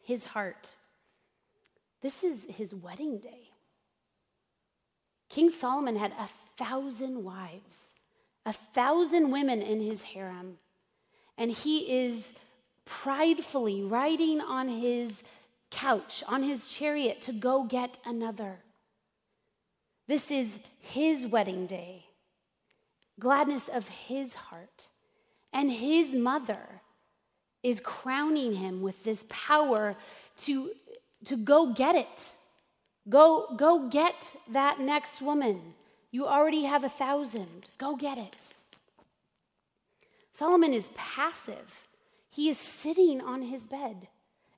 his 0.09 0.25
heart. 0.25 0.75
This 2.01 2.23
is 2.23 2.47
his 2.49 2.73
wedding 2.73 3.19
day. 3.19 3.51
King 5.29 5.49
Solomon 5.49 5.95
had 5.95 6.11
a 6.13 6.27
thousand 6.57 7.23
wives, 7.23 7.93
a 8.45 8.53
thousand 8.53 9.31
women 9.31 9.61
in 9.61 9.79
his 9.79 10.01
harem 10.03 10.57
and 11.39 11.51
he 11.51 12.03
is 12.03 12.33
pridefully 12.85 13.81
riding 13.81 14.41
on 14.41 14.67
his 14.67 15.23
couch, 15.71 16.21
on 16.27 16.43
his 16.43 16.67
chariot 16.67 17.21
to 17.21 17.31
go 17.31 17.63
get 17.63 17.97
another. 18.05 18.59
This 20.07 20.29
is 20.29 20.59
his 20.79 21.25
wedding 21.25 21.65
day, 21.65 22.07
gladness 23.17 23.69
of 23.69 23.87
his 23.87 24.35
heart. 24.35 24.89
And 25.51 25.71
his 25.71 26.13
mother 26.13 26.78
is 27.63 27.81
crowning 27.81 28.53
him 28.53 28.81
with 28.81 29.03
this 29.03 29.25
power 29.29 29.95
to, 30.37 30.71
to 31.25 31.35
go 31.35 31.73
get 31.73 31.95
it. 31.95 32.33
Go, 33.07 33.53
go 33.57 33.89
get 33.89 34.35
that 34.51 34.79
next 34.79 35.21
woman. 35.21 35.73
You 36.11 36.27
already 36.27 36.63
have 36.63 36.83
a 36.83 36.89
thousand. 36.89 37.69
Go 37.77 37.95
get 37.95 38.17
it. 38.17 38.53
Solomon 40.31 40.73
is 40.73 40.89
passive. 40.95 41.87
He 42.29 42.49
is 42.49 42.57
sitting 42.57 43.19
on 43.19 43.41
his 43.41 43.65
bed, 43.65 44.07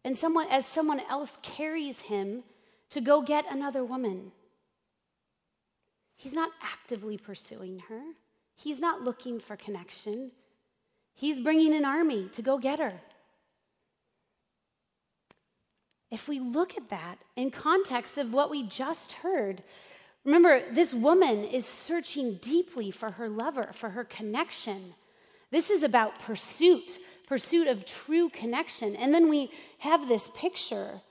and 0.03 0.15
someone, 0.15 0.47
as 0.49 0.65
someone 0.65 1.01
else 1.09 1.39
carries 1.41 2.01
him 2.01 2.43
to 2.89 3.01
go 3.01 3.21
get 3.21 3.45
another 3.49 3.83
woman. 3.83 4.31
He's 6.15 6.35
not 6.35 6.51
actively 6.61 7.17
pursuing 7.17 7.81
her, 7.89 8.01
he's 8.55 8.79
not 8.79 9.01
looking 9.03 9.39
for 9.39 9.55
connection. 9.55 10.31
He's 11.21 11.37
bringing 11.37 11.75
an 11.75 11.85
army 11.85 12.29
to 12.31 12.41
go 12.41 12.57
get 12.57 12.79
her. 12.79 12.93
If 16.09 16.27
we 16.27 16.39
look 16.39 16.75
at 16.75 16.89
that 16.89 17.19
in 17.35 17.51
context 17.51 18.17
of 18.17 18.33
what 18.33 18.49
we 18.49 18.63
just 18.63 19.13
heard, 19.13 19.61
remember, 20.25 20.63
this 20.71 20.95
woman 20.95 21.43
is 21.43 21.63
searching 21.63 22.39
deeply 22.41 22.89
for 22.89 23.11
her 23.11 23.29
lover, 23.29 23.69
for 23.71 23.91
her 23.91 24.03
connection. 24.03 24.95
This 25.51 25.69
is 25.69 25.83
about 25.83 26.17
pursuit, 26.17 26.97
pursuit 27.27 27.67
of 27.67 27.85
true 27.85 28.27
connection. 28.31 28.95
And 28.95 29.13
then 29.13 29.29
we 29.29 29.51
have 29.77 30.07
this 30.07 30.27
picture 30.35 31.01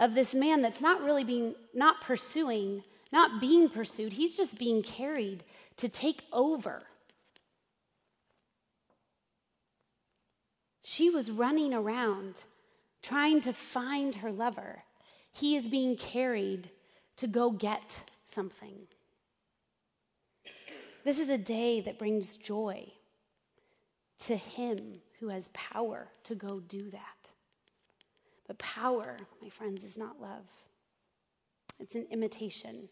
of 0.00 0.14
this 0.14 0.34
man 0.34 0.62
that's 0.62 0.80
not 0.80 1.02
really 1.02 1.24
being, 1.24 1.54
not 1.74 2.00
pursuing, 2.00 2.84
not 3.12 3.38
being 3.38 3.68
pursued. 3.68 4.14
He's 4.14 4.34
just 4.34 4.58
being 4.58 4.82
carried 4.82 5.44
to 5.76 5.90
take 5.90 6.22
over. 6.32 6.84
She 10.90 11.10
was 11.10 11.30
running 11.30 11.74
around 11.74 12.44
trying 13.02 13.42
to 13.42 13.52
find 13.52 14.14
her 14.14 14.32
lover. 14.32 14.84
He 15.30 15.54
is 15.54 15.68
being 15.68 15.98
carried 15.98 16.70
to 17.18 17.26
go 17.26 17.50
get 17.50 18.00
something. 18.24 18.86
This 21.04 21.18
is 21.18 21.28
a 21.28 21.36
day 21.36 21.82
that 21.82 21.98
brings 21.98 22.38
joy 22.38 22.90
to 24.20 24.36
him 24.36 25.02
who 25.20 25.28
has 25.28 25.48
power 25.48 26.08
to 26.24 26.34
go 26.34 26.58
do 26.58 26.88
that. 26.88 27.28
But 28.46 28.56
power, 28.56 29.18
my 29.42 29.50
friends, 29.50 29.84
is 29.84 29.98
not 29.98 30.22
love, 30.22 30.46
it's 31.78 31.96
an 31.96 32.06
imitation. 32.10 32.88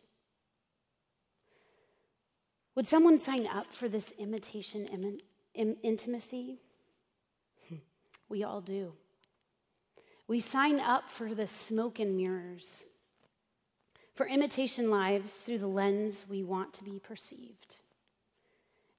Would 2.74 2.86
someone 2.86 3.16
sign 3.16 3.46
up 3.46 3.68
for 3.72 3.88
this 3.88 4.12
imitation 4.18 4.84
Im- 4.84 5.18
Im- 5.54 5.78
intimacy? 5.82 6.58
We 8.28 8.42
all 8.42 8.60
do. 8.60 8.92
We 10.28 10.40
sign 10.40 10.80
up 10.80 11.10
for 11.10 11.34
the 11.34 11.46
smoke 11.46 12.00
and 12.00 12.16
mirrors, 12.16 12.84
for 14.14 14.26
imitation 14.26 14.90
lives 14.90 15.34
through 15.34 15.58
the 15.58 15.68
lens 15.68 16.26
we 16.28 16.42
want 16.42 16.72
to 16.74 16.84
be 16.84 16.98
perceived. 16.98 17.76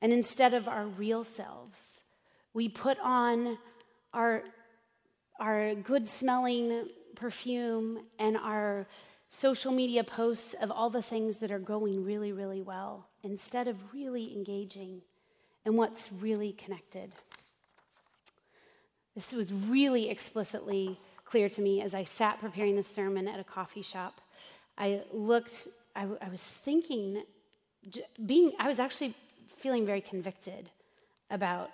And 0.02 0.13
instead 0.13 0.54
of 0.54 0.68
our 0.68 0.86
real 0.86 1.24
selves, 1.24 2.04
we 2.54 2.70
put 2.70 2.98
on 3.00 3.58
our, 4.13 4.44
our 5.40 5.76
good 5.76 6.08
smelling 6.08 6.90
perfume 7.16 8.00
and 8.20 8.38
our 8.38 8.88
social 9.30 9.72
media 9.72 10.04
posts 10.04 10.54
of 10.54 10.72
all 10.72 10.90
the 10.90 11.02
things 11.02 11.40
that 11.40 11.52
are 11.52 11.60
going 11.60 12.04
really, 12.06 12.32
really 12.32 12.62
well 12.62 13.08
instead 13.24 13.68
of 13.68 13.94
really 13.94 14.34
engaging 14.34 15.02
in 15.66 15.76
what's 15.76 16.12
really 16.13 16.54
connected. 16.54 17.12
This 19.17 19.34
was 19.34 19.51
really 19.51 20.12
explicitly 20.12 20.99
clear 21.25 21.49
to 21.49 21.60
me 21.60 21.82
as 21.82 21.95
I 21.95 22.03
sat 22.03 22.39
preparing 22.39 22.75
the 22.75 22.84
sermon 22.84 23.27
at 23.27 23.39
a 23.39 23.43
coffee 23.43 23.82
shop. 23.82 24.21
I 24.77 25.01
looked, 25.12 25.67
I, 25.95 26.03
I 26.21 26.30
was 26.30 26.47
thinking, 26.47 27.23
being, 28.23 28.51
I 28.60 28.67
was 28.67 28.80
actually 28.80 29.15
feeling 29.58 29.88
very 29.88 30.01
convicted 30.01 30.69
about 31.32 31.71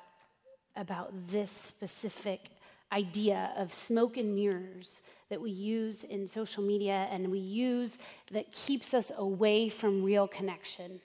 about 0.78 1.12
this 1.28 1.52
specific 1.52 2.50
idea 2.94 3.52
of 3.58 3.74
smoke 3.74 4.16
and 4.16 4.34
mirrors 4.34 5.02
that 5.30 5.42
we 5.42 5.52
use 5.52 6.06
in 6.06 6.30
social 6.30 6.64
media 6.64 7.10
and 7.12 7.30
we 7.30 7.40
use 7.40 7.98
that 8.32 8.54
keeps 8.54 8.94
us 8.94 9.12
away 9.18 9.68
from 9.68 10.02
real 10.02 10.30
connection 10.30 11.02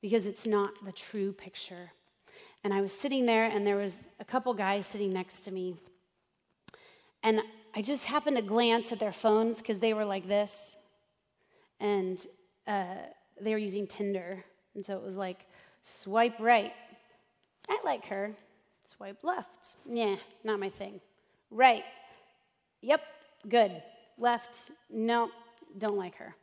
because 0.00 0.24
it's 0.24 0.46
not 0.46 0.70
the 0.82 0.92
true 0.92 1.30
picture. 1.30 1.90
And 2.62 2.74
I 2.74 2.80
was 2.80 2.92
sitting 2.92 3.26
there, 3.26 3.44
and 3.44 3.66
there 3.66 3.76
was 3.76 4.08
a 4.18 4.24
couple 4.24 4.52
guys 4.52 4.86
sitting 4.86 5.12
next 5.12 5.42
to 5.42 5.50
me. 5.50 5.76
And 7.22 7.40
I 7.74 7.82
just 7.82 8.06
happened 8.06 8.36
to 8.36 8.42
glance 8.42 8.92
at 8.92 8.98
their 8.98 9.12
phones 9.12 9.58
because 9.58 9.80
they 9.80 9.94
were 9.94 10.04
like 10.04 10.28
this. 10.28 10.76
And 11.78 12.24
uh, 12.66 12.96
they 13.40 13.52
were 13.52 13.58
using 13.58 13.86
Tinder. 13.86 14.44
And 14.74 14.84
so 14.84 14.96
it 14.96 15.02
was 15.02 15.16
like, 15.16 15.46
swipe 15.82 16.38
right. 16.38 16.72
I 17.68 17.78
like 17.84 18.06
her. 18.06 18.32
Swipe 18.82 19.22
left. 19.22 19.76
Yeah, 19.88 20.16
not 20.44 20.60
my 20.60 20.68
thing. 20.68 21.00
Right. 21.50 21.84
Yep, 22.82 23.02
good. 23.48 23.82
Left. 24.18 24.70
No, 24.90 25.30
don't 25.78 25.96
like 25.96 26.16
her. 26.16 26.34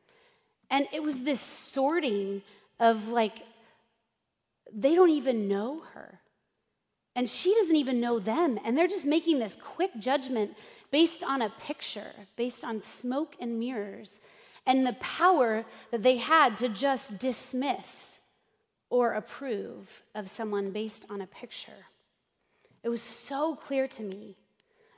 And 0.70 0.88
it 0.92 1.04
was 1.04 1.24
this 1.24 1.42
sorting 1.42 2.42
of 2.80 3.10
like, 3.10 3.40
they 4.78 4.94
don't 4.94 5.10
even 5.10 5.48
know 5.48 5.82
her. 5.94 6.22
And 7.16 7.28
she 7.28 7.54
doesn't 7.56 7.76
even 7.76 8.00
know 8.00 8.20
them. 8.20 8.60
And 8.64 8.78
they're 8.78 8.88
just 8.88 9.08
making 9.08 9.40
this 9.40 9.58
quick 9.60 9.90
judgment 10.00 10.56
based 10.92 11.24
on 11.24 11.42
a 11.42 11.50
picture, 11.50 12.12
based 12.36 12.64
on 12.64 12.80
smoke 12.80 13.36
and 13.42 13.60
mirrors, 13.60 14.20
and 14.68 14.86
the 14.86 14.94
power 14.94 15.66
that 15.92 16.04
they 16.04 16.18
had 16.18 16.56
to 16.58 16.70
just 16.70 17.20
dismiss 17.20 18.20
or 18.90 19.14
approve 19.14 20.04
of 20.14 20.30
someone 20.30 20.72
based 20.72 21.06
on 21.10 21.22
a 21.22 21.28
picture. 21.28 21.88
It 22.84 22.90
was 22.90 23.02
so 23.02 23.56
clear 23.56 23.88
to 23.88 24.04
me 24.04 24.38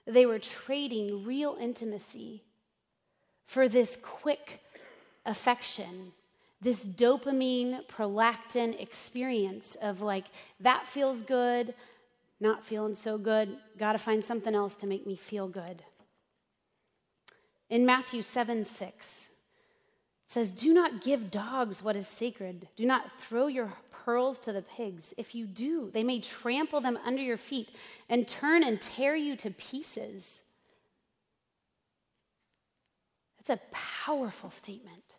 that 0.05 0.13
they 0.13 0.25
were 0.25 0.39
trading 0.39 1.23
real 1.23 1.55
intimacy 1.59 2.43
for 3.45 3.69
this 3.69 3.95
quick 3.95 4.61
affection, 5.25 6.11
this 6.61 6.85
dopamine, 6.85 7.85
prolactin 7.87 8.79
experience 8.79 9.75
of 9.81 10.01
like, 10.01 10.25
that 10.59 10.85
feels 10.85 11.21
good, 11.21 11.73
not 12.39 12.65
feeling 12.65 12.95
so 12.95 13.17
good, 13.17 13.57
got 13.77 13.93
to 13.93 13.97
find 13.97 14.23
something 14.23 14.53
else 14.53 14.75
to 14.77 14.87
make 14.87 15.07
me 15.07 15.15
feel 15.15 15.47
good. 15.47 15.83
In 17.69 17.85
Matthew 17.85 18.21
7 18.21 18.65
6, 18.65 19.29
it 19.29 20.31
says, 20.31 20.51
Do 20.51 20.73
not 20.73 21.01
give 21.01 21.31
dogs 21.31 21.83
what 21.83 21.95
is 21.95 22.07
sacred. 22.07 22.67
Do 22.75 22.85
not 22.85 23.19
throw 23.19 23.47
your 23.47 23.73
pearls 23.91 24.39
to 24.41 24.51
the 24.51 24.61
pigs. 24.61 25.13
If 25.17 25.35
you 25.35 25.45
do, 25.45 25.91
they 25.93 26.03
may 26.03 26.19
trample 26.19 26.81
them 26.81 26.97
under 27.05 27.21
your 27.21 27.37
feet 27.37 27.69
and 28.09 28.27
turn 28.27 28.63
and 28.63 28.81
tear 28.81 29.15
you 29.15 29.35
to 29.37 29.51
pieces. 29.51 30.41
That's 33.37 33.61
a 33.61 33.65
powerful 33.71 34.49
statement. 34.49 35.15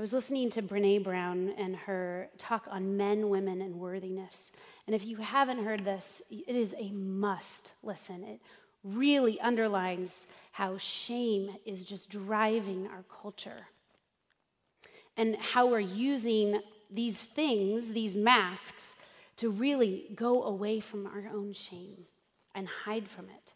I 0.00 0.02
was 0.02 0.14
listening 0.14 0.48
to 0.52 0.62
Brene 0.62 1.04
Brown 1.04 1.52
and 1.58 1.76
her 1.76 2.30
talk 2.38 2.66
on 2.70 2.96
men, 2.96 3.28
women, 3.28 3.60
and 3.60 3.74
worthiness. 3.74 4.50
And 4.86 4.96
if 4.96 5.04
you 5.04 5.18
haven't 5.18 5.62
heard 5.62 5.84
this, 5.84 6.22
it 6.30 6.56
is 6.56 6.74
a 6.78 6.90
must 6.92 7.74
listen. 7.82 8.24
It 8.24 8.40
really 8.82 9.38
underlines 9.42 10.26
how 10.52 10.78
shame 10.78 11.50
is 11.66 11.84
just 11.84 12.08
driving 12.08 12.86
our 12.86 13.04
culture 13.20 13.66
and 15.18 15.36
how 15.36 15.66
we're 15.66 15.80
using 15.80 16.62
these 16.90 17.22
things, 17.22 17.92
these 17.92 18.16
masks, 18.16 18.96
to 19.36 19.50
really 19.50 20.06
go 20.14 20.44
away 20.44 20.80
from 20.80 21.06
our 21.06 21.28
own 21.30 21.52
shame 21.52 22.06
and 22.54 22.68
hide 22.86 23.06
from 23.06 23.26
it. 23.26 23.52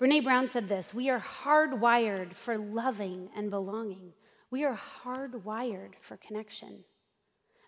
Brene 0.00 0.24
Brown 0.24 0.48
said 0.48 0.68
this 0.68 0.92
We 0.92 1.10
are 1.10 1.24
hardwired 1.44 2.32
for 2.32 2.58
loving 2.58 3.28
and 3.36 3.50
belonging. 3.50 4.14
We 4.54 4.62
are 4.62 4.78
hardwired 5.02 5.94
for 6.00 6.16
connection. 6.16 6.84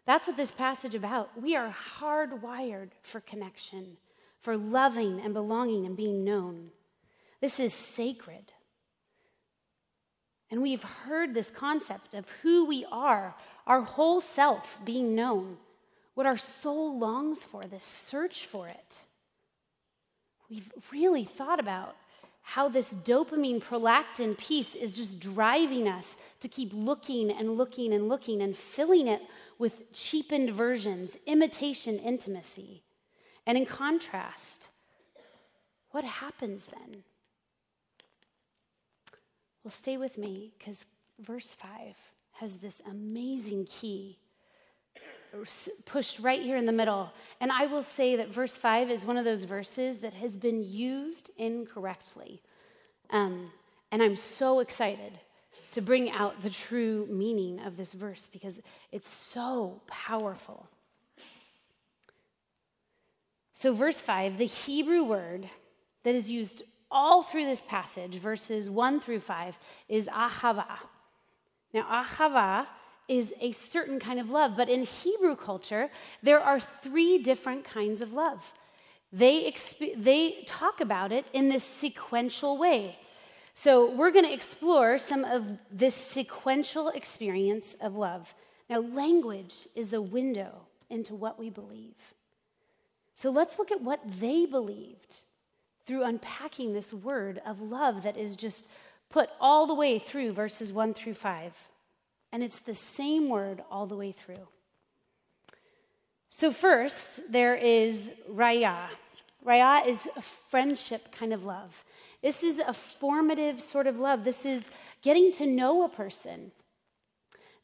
That's 0.05 0.29
what 0.29 0.37
this 0.37 0.53
passage 0.53 0.95
about. 0.95 1.31
We 1.37 1.57
are 1.57 1.75
hardwired 1.99 2.91
for 3.03 3.21
connection, 3.21 3.97
for 4.41 4.57
loving 4.57 5.19
and 5.19 5.35
belonging 5.35 5.85
and 5.85 5.97
being 5.97 6.23
known. 6.23 6.71
This 7.41 7.59
is 7.59 7.75
sacred. 7.75 8.53
And 10.49 10.63
we've 10.63 10.85
heard 10.85 11.35
this 11.35 11.51
concept 11.51 12.15
of 12.15 12.31
who 12.45 12.65
we 12.67 12.87
are, 12.93 13.35
our 13.67 13.81
whole 13.81 14.21
self 14.21 14.79
being 14.85 15.17
known, 15.17 15.57
what 16.15 16.25
our 16.25 16.37
soul 16.39 17.01
longs 17.01 17.43
for, 17.43 17.63
this 17.63 17.85
search 17.85 18.47
for 18.47 18.69
it. 18.69 18.99
We've 20.49 20.71
really 20.93 21.25
thought 21.25 21.59
about 21.59 21.97
how 22.51 22.69
this 22.69 22.95
dopamine 22.95 23.61
prolactin 23.61 24.39
piece 24.39 24.77
is 24.77 24.97
just 24.97 25.19
driving 25.19 25.89
us 25.89 26.17
to 26.39 26.47
keep 26.47 26.71
looking 26.73 27.29
and 27.29 27.57
looking 27.57 27.93
and 27.93 28.09
looking 28.09 28.41
and 28.41 28.57
filling 28.57 29.09
it 29.09 29.21
with 29.59 29.93
cheapened 29.93 30.51
versions, 30.51 31.19
imitation 31.27 31.99
intimacy. 31.99 32.85
And 33.49 33.59
in 33.59 33.67
contrast, 33.67 34.69
what 35.91 36.05
happens 36.05 36.69
then? 36.69 37.03
Well, 39.65 39.73
stay 39.73 39.97
with 39.97 40.17
me 40.17 40.53
because 40.57 40.87
verse 41.21 41.53
5 41.53 41.69
has 42.35 42.59
this 42.59 42.81
amazing 42.89 43.67
key 43.67 44.19
pushed 45.85 46.19
right 46.21 46.41
here 46.41 46.57
in 46.57 46.67
the 46.67 46.73
middle. 46.73 47.13
And 47.41 47.53
I 47.53 47.67
will 47.67 47.83
say 47.83 48.17
that 48.17 48.29
verse 48.29 48.57
5 48.57 48.91
is 48.91 49.05
one 49.05 49.17
of 49.17 49.25
those 49.25 49.45
verses 49.45 49.99
that 49.99 50.15
has 50.15 50.37
been 50.37 50.63
used 50.63 51.31
incorrectly. 51.37 52.43
Um, 53.11 53.51
and 53.91 54.03
I'm 54.03 54.17
so 54.17 54.61
excited 54.61 55.19
to 55.73 55.81
bring 55.81 56.11
out 56.11 56.43
the 56.43 56.51
true 56.51 57.07
meaning 57.11 57.61
of 57.61 57.77
this 57.77 57.93
verse 57.93 58.29
because 58.33 58.61
it's 58.93 59.13
so 59.13 59.81
powerful. 59.87 60.69
So, 63.53 63.73
verse 63.73 64.01
5, 64.01 64.39
the 64.39 64.47
Hebrew 64.47 65.03
word 65.03 65.49
that 66.03 66.15
is 66.15 66.31
used 66.31 66.63
all 66.91 67.23
through 67.23 67.47
this 67.47 67.63
passage, 67.63 68.17
verses 68.17 68.69
1 68.69 69.01
through 69.01 69.21
5, 69.21 69.59
is 69.89 70.07
ahava. 70.09 70.67
Now, 71.73 72.05
ahava 72.05 72.67
is 73.09 73.35
a 73.41 73.53
certain 73.53 74.01
kind 74.01 74.19
of 74.19 74.31
love, 74.31 74.57
but 74.57 74.69
in 74.69 74.85
Hebrew 74.85 75.37
culture, 75.37 75.91
there 76.23 76.41
are 76.41 76.59
three 76.59 77.19
different 77.19 77.65
kinds 77.65 78.01
of 78.01 78.13
love. 78.13 78.53
They, 79.13 79.51
exp- 79.51 80.03
they 80.03 80.43
talk 80.47 80.81
about 80.81 81.13
it 81.13 81.27
in 81.33 81.49
this 81.49 81.65
sequential 81.65 82.59
way. 82.59 82.99
So, 83.55 83.91
we're 83.91 84.11
going 84.11 84.27
to 84.27 84.33
explore 84.33 84.99
some 84.99 85.25
of 85.25 85.47
this 85.71 85.95
sequential 85.95 86.89
experience 86.89 87.75
of 87.83 87.95
love. 87.95 88.35
Now, 88.69 88.81
language 88.81 89.67
is 89.75 89.89
the 89.89 90.03
window 90.03 90.67
into 90.91 91.15
what 91.15 91.39
we 91.39 91.49
believe. 91.49 92.15
So, 93.15 93.31
let's 93.31 93.59
look 93.59 93.71
at 93.71 93.81
what 93.81 94.01
they 94.21 94.45
believed 94.45 95.23
through 95.87 96.03
unpacking 96.03 96.75
this 96.75 96.93
word 96.93 97.41
of 97.47 97.63
love 97.63 98.03
that 98.03 98.19
is 98.19 98.37
just 98.37 98.69
put 99.09 99.31
all 99.41 99.67
the 99.67 99.75
way 99.75 99.99
through 99.99 100.33
verses 100.33 100.73
1 100.73 100.93
through 100.93 101.15
5. 101.15 101.69
And 102.37 102.45
it's 102.45 102.61
the 102.61 102.75
same 102.75 103.31
word 103.31 103.63
all 103.71 103.87
the 103.87 103.97
way 103.97 104.13
through. 104.13 104.47
So, 106.29 106.51
first, 106.51 107.33
there 107.33 107.55
is 107.55 108.13
raya. 108.31 108.89
Raya 109.43 109.87
is 109.87 110.07
a 110.17 110.21
friendship 110.21 111.11
kind 111.13 111.33
of 111.33 111.45
love. 111.45 111.83
This 112.21 112.45
is 112.45 112.59
a 112.59 112.75
formative 112.75 113.63
sort 113.63 113.87
of 113.87 113.99
love. 113.99 114.25
This 114.25 114.45
is 114.45 114.71
getting 115.01 115.33
to 115.33 115.47
know 115.47 115.83
a 115.83 115.89
person. 115.89 116.53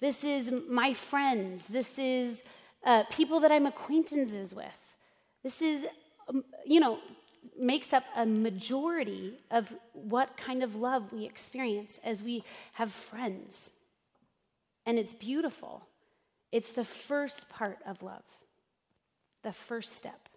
This 0.00 0.24
is 0.24 0.50
my 0.70 0.94
friends. 0.94 1.66
This 1.66 1.98
is 1.98 2.44
uh, 2.82 3.04
people 3.10 3.40
that 3.40 3.52
I'm 3.52 3.66
acquaintances 3.66 4.54
with. 4.54 4.94
This 5.42 5.60
is, 5.60 5.86
um, 6.30 6.44
you 6.64 6.80
know, 6.80 6.98
makes 7.60 7.92
up 7.92 8.04
a 8.16 8.24
majority 8.24 9.34
of 9.50 9.70
what 9.92 10.34
kind 10.38 10.62
of 10.62 10.76
love 10.76 11.12
we 11.12 11.26
experience 11.26 12.00
as 12.02 12.22
we 12.22 12.42
have 12.72 12.90
friends. 12.90 13.72
And 14.86 14.98
it's 14.98 15.12
beautiful. 15.12 15.86
It's 16.50 16.72
the 16.72 16.84
first 16.84 17.48
part 17.48 17.78
of 17.86 18.02
love, 18.02 18.24
the 19.42 19.52
first 19.52 19.94
step. 19.94 20.28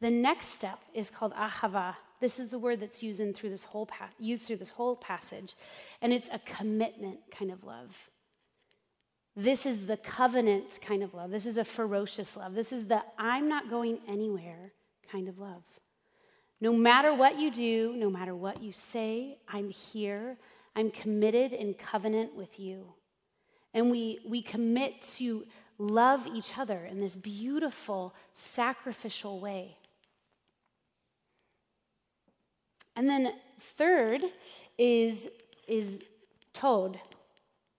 The 0.00 0.10
next 0.10 0.48
step 0.48 0.78
is 0.94 1.10
called 1.10 1.32
ahava. 1.34 1.94
This 2.20 2.38
is 2.38 2.48
the 2.48 2.58
word 2.58 2.80
that's 2.80 3.02
used 3.02 3.20
in 3.20 3.32
through 3.32 3.50
this 3.50 3.64
whole 3.64 3.86
pa- 3.86 4.10
used 4.18 4.46
through 4.46 4.56
this 4.56 4.70
whole 4.70 4.96
passage, 4.96 5.54
and 6.02 6.12
it's 6.12 6.28
a 6.32 6.40
commitment 6.40 7.18
kind 7.30 7.50
of 7.50 7.64
love. 7.64 8.10
This 9.34 9.64
is 9.64 9.86
the 9.86 9.96
covenant 9.96 10.78
kind 10.82 11.02
of 11.02 11.14
love. 11.14 11.30
This 11.30 11.46
is 11.46 11.56
a 11.56 11.64
ferocious 11.64 12.36
love. 12.36 12.54
This 12.54 12.72
is 12.72 12.88
the 12.88 13.02
I'm 13.16 13.48
not 13.48 13.70
going 13.70 13.98
anywhere 14.06 14.72
kind 15.10 15.28
of 15.28 15.38
love. 15.38 15.62
No 16.60 16.72
matter 16.72 17.14
what 17.14 17.38
you 17.38 17.50
do, 17.50 17.94
no 17.96 18.10
matter 18.10 18.34
what 18.34 18.62
you 18.62 18.72
say, 18.72 19.38
I'm 19.48 19.70
here. 19.70 20.36
I'm 20.76 20.90
committed 20.90 21.52
in 21.52 21.74
covenant 21.74 22.34
with 22.36 22.60
you. 22.60 22.92
And 23.74 23.90
we, 23.90 24.20
we 24.26 24.42
commit 24.42 25.00
to 25.16 25.46
love 25.78 26.26
each 26.26 26.58
other 26.58 26.84
in 26.84 27.00
this 27.00 27.16
beautiful, 27.16 28.14
sacrificial 28.32 29.40
way. 29.40 29.76
And 32.94 33.08
then 33.08 33.32
third 33.60 34.22
is, 34.76 35.28
is 35.66 36.04
tod. 36.52 37.00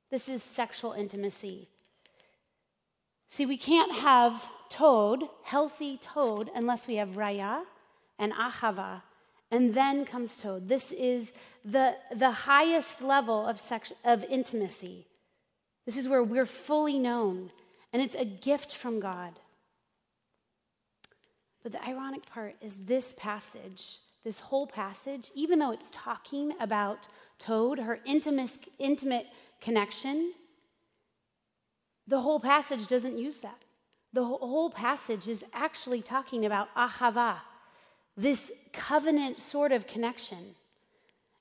This 0.10 0.28
is 0.28 0.44
sexual 0.44 0.94
intimacy. 0.94 1.68
See, 3.30 3.46
we 3.46 3.58
can't 3.58 3.96
have 3.96 4.48
toad, 4.70 5.24
healthy 5.44 6.00
toad, 6.02 6.50
unless 6.56 6.88
we 6.88 6.96
have 6.96 7.10
raya 7.10 7.64
and 8.20 8.32
ahava. 8.34 9.04
And 9.52 9.74
then 9.74 10.06
comes 10.06 10.38
toad. 10.38 10.68
This 10.68 10.92
is 10.92 11.34
the, 11.64 11.96
the 12.16 12.32
highest 12.32 13.02
level 13.02 13.46
of, 13.48 13.60
sex, 13.60 13.94
of 14.04 14.24
intimacy. 14.26 15.06
This 15.86 15.98
is 15.98 16.08
where 16.08 16.24
we're 16.24 16.46
fully 16.46 16.98
known, 16.98 17.52
and 17.92 18.02
it's 18.02 18.16
a 18.16 18.26
gift 18.26 18.74
from 18.76 19.00
God. 19.00 19.40
But 21.62 21.72
the 21.72 21.84
ironic 21.86 22.26
part 22.26 22.56
is 22.62 22.86
this 22.86 23.14
passage, 23.18 24.00
this 24.24 24.40
whole 24.40 24.68
passage, 24.68 25.32
even 25.34 25.60
though 25.60 25.72
it's 25.72 25.92
talking 25.92 26.54
about 26.60 27.08
Toad, 27.40 27.80
her 27.80 28.00
intimate, 28.06 28.58
intimate 28.80 29.28
connection, 29.60 30.34
the 32.08 32.22
whole 32.22 32.40
passage 32.40 32.88
doesn't 32.88 33.18
use 33.18 33.40
that. 33.40 33.64
The 34.14 34.24
whole 34.24 34.70
passage 34.70 35.28
is 35.28 35.44
actually 35.54 36.02
talking 36.02 36.46
about 36.46 36.74
ahava, 36.76 37.38
this 38.16 38.52
covenant 38.72 39.40
sort 39.40 39.72
of 39.72 39.88
connection. 39.88 40.56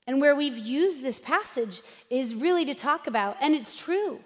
And 0.07 0.19
where 0.19 0.35
we've 0.35 0.57
used 0.57 1.03
this 1.03 1.19
passage 1.19 1.81
is 2.09 2.33
really 2.35 2.65
to 2.65 2.73
talk 2.73 3.07
about, 3.07 3.37
and 3.39 3.53
it's 3.53 3.75
true. 3.75 4.19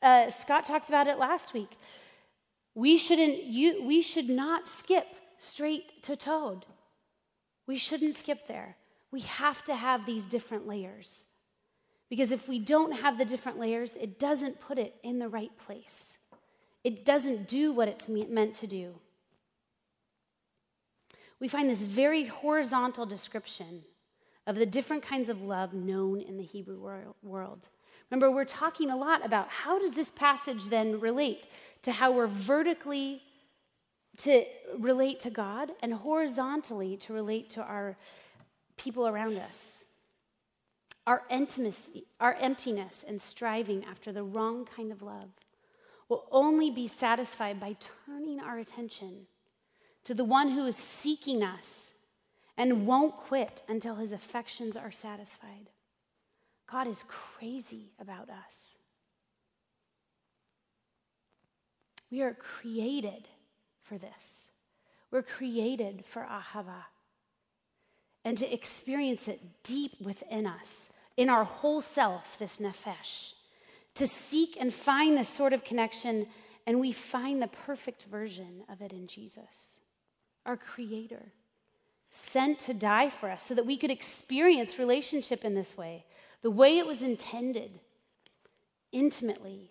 Uh, 0.00 0.30
Scott 0.30 0.66
talked 0.66 0.88
about 0.88 1.06
it 1.06 1.18
last 1.18 1.54
week. 1.54 1.76
We 2.74 2.96
shouldn't. 2.96 3.44
You, 3.44 3.82
we 3.82 4.02
should 4.02 4.28
not 4.28 4.68
skip 4.68 5.06
straight 5.38 6.02
to 6.04 6.16
toad. 6.16 6.66
We 7.66 7.76
shouldn't 7.76 8.14
skip 8.14 8.46
there. 8.46 8.76
We 9.10 9.20
have 9.20 9.64
to 9.64 9.74
have 9.74 10.06
these 10.06 10.26
different 10.26 10.66
layers. 10.66 11.26
Because 12.08 12.32
if 12.32 12.48
we 12.48 12.58
don't 12.58 12.92
have 12.92 13.18
the 13.18 13.24
different 13.24 13.58
layers, 13.58 13.96
it 13.96 14.18
doesn't 14.18 14.60
put 14.60 14.78
it 14.78 14.94
in 15.02 15.18
the 15.18 15.28
right 15.28 15.56
place. 15.58 16.18
It 16.84 17.04
doesn't 17.04 17.48
do 17.48 17.72
what 17.72 17.88
it's 17.88 18.08
meant 18.08 18.54
to 18.54 18.66
do. 18.66 18.94
We 21.40 21.48
find 21.48 21.68
this 21.68 21.82
very 21.82 22.24
horizontal 22.24 23.06
description 23.06 23.82
of 24.46 24.56
the 24.56 24.66
different 24.66 25.02
kinds 25.02 25.28
of 25.28 25.42
love 25.42 25.74
known 25.74 26.20
in 26.20 26.38
the 26.38 26.44
Hebrew 26.44 26.80
world. 27.22 27.68
Remember, 28.10 28.30
we're 28.30 28.44
talking 28.44 28.90
a 28.90 28.96
lot 28.96 29.24
about 29.24 29.48
how 29.48 29.78
does 29.78 29.92
this 29.92 30.10
passage 30.10 30.66
then 30.66 31.00
relate 31.00 31.44
to 31.82 31.92
how 31.92 32.12
we're 32.12 32.26
vertically 32.26 33.22
to 34.18 34.44
relate 34.76 35.20
to 35.20 35.30
God 35.30 35.70
and 35.82 35.94
horizontally 35.94 36.96
to 36.98 37.12
relate 37.12 37.50
to 37.50 37.62
our 37.62 37.96
people 38.76 39.06
around 39.06 39.36
us. 39.36 39.84
Our 41.06 41.22
intimacy, 41.30 42.04
our 42.20 42.34
emptiness, 42.40 43.04
and 43.06 43.20
striving 43.20 43.84
after 43.84 44.12
the 44.12 44.22
wrong 44.22 44.66
kind 44.76 44.90
of 44.90 45.02
love 45.02 45.30
will 46.08 46.26
only 46.32 46.70
be 46.70 46.86
satisfied 46.86 47.60
by 47.60 47.76
turning 48.06 48.40
our 48.40 48.58
attention 48.58 49.26
to 50.04 50.14
the 50.14 50.24
one 50.24 50.50
who 50.50 50.66
is 50.66 50.76
seeking 50.76 51.42
us 51.42 51.94
and 52.56 52.86
won't 52.86 53.16
quit 53.16 53.62
until 53.68 53.96
his 53.96 54.10
affections 54.10 54.76
are 54.76 54.90
satisfied. 54.90 55.70
God 56.70 56.86
is 56.86 57.04
crazy 57.08 57.92
about 58.00 58.28
us. 58.28 58.76
We 62.10 62.22
are 62.22 62.34
created 62.34 63.28
for 63.82 63.98
this. 63.98 64.50
We're 65.10 65.22
created 65.22 66.04
for 66.06 66.22
ahava 66.22 66.84
and 68.24 68.36
to 68.36 68.52
experience 68.52 69.28
it 69.28 69.40
deep 69.62 69.92
within 70.00 70.46
us, 70.46 70.92
in 71.16 71.30
our 71.30 71.44
whole 71.44 71.80
self, 71.80 72.38
this 72.38 72.58
nefesh, 72.58 73.32
to 73.94 74.06
seek 74.06 74.56
and 74.60 74.72
find 74.72 75.16
this 75.16 75.28
sort 75.28 75.52
of 75.52 75.64
connection, 75.64 76.26
and 76.66 76.78
we 76.78 76.92
find 76.92 77.40
the 77.40 77.48
perfect 77.48 78.04
version 78.04 78.64
of 78.70 78.82
it 78.82 78.92
in 78.92 79.06
Jesus, 79.06 79.78
our 80.44 80.56
Creator, 80.56 81.32
sent 82.10 82.58
to 82.58 82.74
die 82.74 83.08
for 83.08 83.30
us 83.30 83.44
so 83.44 83.54
that 83.54 83.66
we 83.66 83.76
could 83.76 83.90
experience 83.90 84.78
relationship 84.78 85.44
in 85.44 85.54
this 85.54 85.76
way, 85.76 86.04
the 86.42 86.50
way 86.50 86.78
it 86.78 86.86
was 86.86 87.02
intended, 87.02 87.80
intimately. 88.92 89.70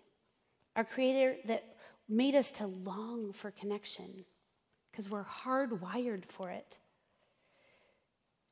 Our 0.75 0.83
Creator 0.83 1.37
that 1.45 1.63
made 2.07 2.35
us 2.35 2.51
to 2.51 2.67
long 2.67 3.33
for 3.33 3.51
connection 3.51 4.25
because 4.91 5.09
we're 5.09 5.25
hardwired 5.25 6.25
for 6.25 6.49
it. 6.49 6.77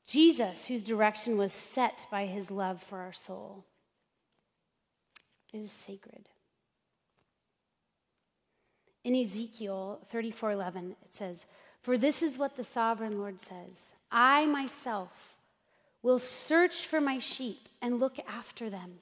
Jesus, 0.08 0.65
whose 0.65 0.84
direction 0.84 1.38
was 1.38 1.51
set 1.51 2.06
by 2.12 2.25
his 2.25 2.51
love 2.51 2.82
for 2.82 2.99
our 2.99 3.13
soul. 3.13 3.65
It 5.54 5.60
is 5.60 5.71
sacred. 5.71 6.28
In 9.04 9.15
Ezekiel 9.15 10.06
34:11 10.12 10.95
it 11.04 11.13
says, 11.13 11.45
"For 11.82 11.97
this 11.97 12.21
is 12.21 12.38
what 12.38 12.56
the 12.56 12.63
sovereign 12.63 13.19
Lord 13.19 13.39
says: 13.39 13.99
I 14.12 14.45
myself 14.47 15.35
will 16.06 16.20
search 16.20 16.86
for 16.86 17.02
my 17.02 17.18
sheep 17.18 17.68
and 17.82 18.00
look 18.00 18.20
after 18.28 18.70
them. 18.70 19.00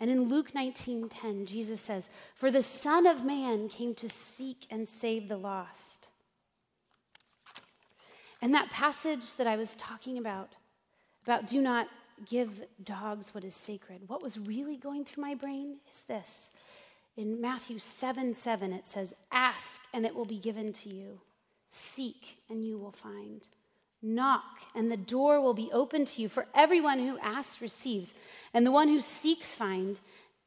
And 0.00 0.10
in 0.10 0.30
Luke 0.30 0.54
19:10, 0.54 1.44
Jesus 1.44 1.82
says, 1.82 2.08
"For 2.34 2.50
the 2.50 2.62
Son 2.62 3.06
of 3.06 3.22
Man 3.22 3.68
came 3.68 3.94
to 3.96 4.08
seek 4.08 4.66
and 4.70 4.88
save 4.88 5.28
the 5.28 5.36
lost." 5.36 6.08
And 8.40 8.54
that 8.54 8.70
passage 8.70 9.34
that 9.34 9.46
I 9.46 9.56
was 9.56 9.76
talking 9.76 10.16
about, 10.16 10.54
about 11.22 11.46
do 11.46 11.60
not 11.60 11.90
give 12.24 12.66
dogs 12.82 13.34
what 13.34 13.44
is 13.44 13.54
sacred, 13.54 14.08
what 14.08 14.22
was 14.22 14.38
really 14.38 14.78
going 14.78 15.04
through 15.04 15.22
my 15.22 15.34
brain 15.34 15.80
is 15.90 16.02
this. 16.02 16.50
In 17.14 17.42
Matthew 17.42 17.78
7 17.78 18.32
7, 18.32 18.72
it 18.72 18.86
says, 18.86 19.14
Ask 19.30 19.82
and 19.92 20.06
it 20.06 20.14
will 20.14 20.24
be 20.24 20.38
given 20.38 20.72
to 20.72 20.88
you. 20.88 21.20
Seek 21.70 22.42
and 22.48 22.64
you 22.64 22.78
will 22.78 22.92
find. 22.92 23.46
Knock, 24.06 24.60
and 24.74 24.92
the 24.92 24.98
door 24.98 25.40
will 25.40 25.54
be 25.54 25.70
open 25.72 26.04
to 26.04 26.20
you. 26.20 26.28
For 26.28 26.46
everyone 26.54 26.98
who 26.98 27.18
asks 27.20 27.62
receives, 27.62 28.12
and 28.52 28.66
the 28.66 28.70
one 28.70 28.88
who 28.88 29.00
seeks 29.00 29.54
find, 29.54 29.98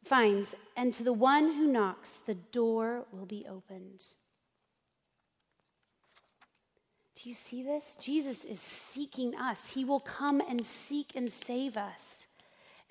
finds, 0.03 0.53
and 0.75 0.93
to 0.93 1.03
the 1.03 1.11
one 1.11 1.55
who 1.55 1.65
knocks, 1.65 2.17
the 2.17 2.35
door 2.35 3.05
will 3.11 3.25
be 3.25 3.47
opened. 3.49 4.03
Do 7.15 7.27
you 7.27 7.33
see 7.33 7.63
this? 7.63 7.97
Jesus 7.99 8.45
is 8.45 8.59
seeking 8.59 9.35
us. 9.35 9.71
He 9.71 9.83
will 9.83 10.01
come 10.01 10.39
and 10.47 10.63
seek 10.63 11.15
and 11.15 11.31
save 11.31 11.77
us. 11.77 12.27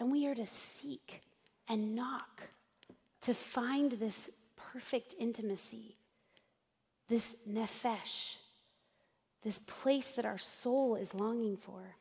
And 0.00 0.10
we 0.10 0.26
are 0.26 0.34
to 0.34 0.46
seek 0.46 1.22
and 1.68 1.94
knock 1.94 2.42
to 3.20 3.34
find 3.34 3.92
this 3.92 4.30
perfect 4.56 5.14
intimacy, 5.16 5.96
this 7.08 7.36
nefesh 7.48 8.38
this 9.46 9.58
place 9.60 10.10
that 10.10 10.24
our 10.24 10.38
soul 10.38 10.96
is 10.96 11.14
longing 11.14 11.56
for. 11.56 11.94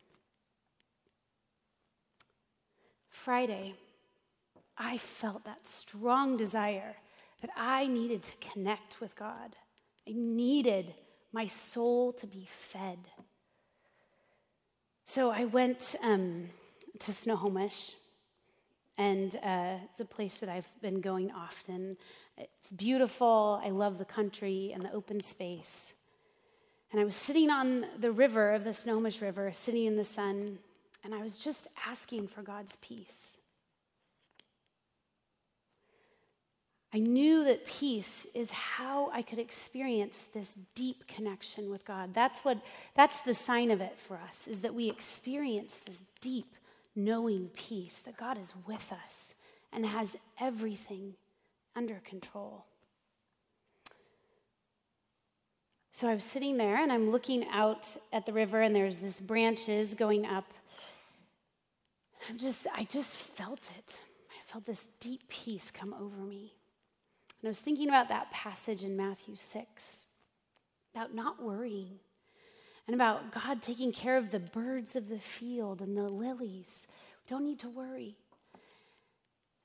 Friday, 3.08 3.76
I 4.76 4.98
felt 4.98 5.46
that 5.46 5.68
strong 5.68 6.38
desire 6.38 6.96
that 7.42 7.52
I 7.56 7.86
needed 7.86 8.24
to 8.24 8.32
connect 8.38 9.00
with 9.00 9.16
God. 9.16 9.56
I 10.10 10.14
needed 10.16 10.96
my 11.32 11.46
soul 11.46 12.14
to 12.14 12.26
be 12.26 12.48
fed. 12.50 12.98
So 15.06 15.30
I 15.30 15.46
went 15.46 15.96
um, 16.04 16.50
to 16.98 17.14
Snohomish, 17.14 17.92
and 18.98 19.36
uh, 19.44 19.76
it's 19.92 20.02
a 20.02 20.06
place 20.06 20.40
that 20.40 20.50
I've 20.50 20.82
been 20.82 21.00
going 21.00 21.32
often. 21.32 21.98
It's 22.40 22.72
beautiful. 22.72 23.62
I 23.64 23.70
love 23.70 24.00
the 24.00 24.06
country 24.06 24.72
and 24.74 24.82
the 24.82 24.92
open 24.92 25.20
space. 25.22 25.94
And 26.96 27.02
I 27.02 27.04
was 27.04 27.18
sitting 27.18 27.50
on 27.50 27.86
the 28.00 28.14
river 28.14 28.54
of 28.54 28.64
the 28.64 28.74
Snohomish 28.74 29.22
River, 29.22 29.52
sitting 29.52 29.84
in 29.84 29.98
the 29.98 30.06
sun, 30.06 30.60
and 31.04 31.14
I 31.14 31.22
was 31.22 31.38
just 31.38 31.68
asking 31.86 32.30
for 32.30 32.42
God's 32.42 32.78
peace. 32.78 33.40
I 36.94 37.00
knew 37.00 37.44
that 37.44 37.66
peace 37.66 38.26
is 38.34 38.50
how 38.50 39.10
I 39.12 39.24
could 39.24 39.40
experience 39.40 40.24
this 40.34 40.58
deep 40.74 41.06
connection 41.06 41.70
with 41.70 41.84
God. 41.84 42.14
That's 42.14 42.46
what 42.46 42.60
that's 42.96 43.20
the 43.24 43.34
sign 43.34 43.72
of 43.72 43.82
it 43.82 44.00
for 44.00 44.16
us 44.16 44.48
is 44.48 44.62
that 44.62 44.74
we 44.74 44.90
experience 44.90 45.82
this 45.82 46.00
deep 46.22 46.56
knowing 46.96 47.50
peace 47.58 48.00
that 48.00 48.16
God 48.16 48.38
is 48.42 48.54
with 48.66 48.94
us 48.94 49.36
and 49.74 49.86
has 49.86 50.16
everything 50.40 51.16
under 51.76 51.96
control. 52.06 52.64
So 55.96 56.10
I 56.10 56.14
was 56.14 56.26
sitting 56.26 56.58
there 56.58 56.84
and 56.84 56.92
I'm 56.92 57.10
looking 57.10 57.48
out 57.54 57.96
at 58.12 58.26
the 58.26 58.34
river 58.34 58.62
and 58.62 58.76
there's 58.76 59.00
this 59.00 59.22
branches 59.22 59.94
going 59.94 60.26
up. 60.26 60.44
I'm 62.30 62.38
just 62.38 62.68
I 62.76 62.84
just 62.84 63.16
felt 63.16 63.72
it. 63.78 64.02
I 64.30 64.44
felt 64.44 64.66
this 64.66 64.88
deep 65.00 65.30
peace 65.30 65.72
come 65.72 65.94
over 65.94 66.18
me. 66.18 66.52
And 67.42 67.48
I 67.48 67.50
was 67.50 67.62
thinking 67.62 67.88
about 67.88 68.10
that 68.10 68.30
passage 68.30 68.84
in 68.84 68.98
Matthew 68.98 69.38
6 69.38 70.04
about 70.94 71.16
not 71.16 71.42
worrying. 71.42 72.00
and 72.88 72.94
about 72.94 73.32
God 73.32 73.62
taking 73.62 73.94
care 73.94 74.18
of 74.18 74.32
the 74.32 74.40
birds 74.40 74.98
of 74.98 75.08
the 75.08 75.20
field 75.20 75.80
and 75.80 75.96
the 75.96 76.10
lilies. 76.10 76.88
We 77.24 77.34
don't 77.34 77.46
need 77.46 77.60
to 77.60 77.70
worry. 77.70 78.18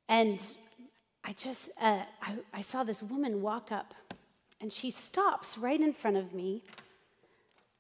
And 0.09 0.41
I 1.25 1.33
just, 1.33 1.73
uh, 1.83 2.05
I, 2.23 2.37
I 2.55 2.61
saw 2.61 2.85
this 2.85 3.03
woman 3.03 3.43
walk 3.43 3.73
up 3.73 3.95
and 4.61 4.73
she 4.73 4.91
stops 4.91 5.57
right 5.57 5.81
in 5.81 5.93
front 5.93 6.17
of 6.17 6.33
me. 6.33 6.63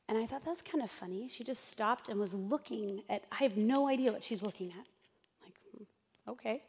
And 0.09 0.19
I 0.19 0.27
thought 0.27 0.45
that 0.45 0.51
was 0.51 0.63
kind 0.63 0.83
of 0.83 0.91
funny. 0.91 1.29
She 1.29 1.45
just 1.45 1.71
stopped 1.71 2.09
and 2.09 2.19
was 2.19 2.35
looking 2.35 3.03
at, 3.09 3.25
I 3.31 3.45
have 3.45 3.57
no 3.57 3.89
idea 3.89 4.11
what 4.11 4.25
she's 4.25 4.43
looking 4.43 4.71
at. 4.71 4.87
Like, 5.45 5.55
hmm, 5.71 6.31
okay. 6.31 6.63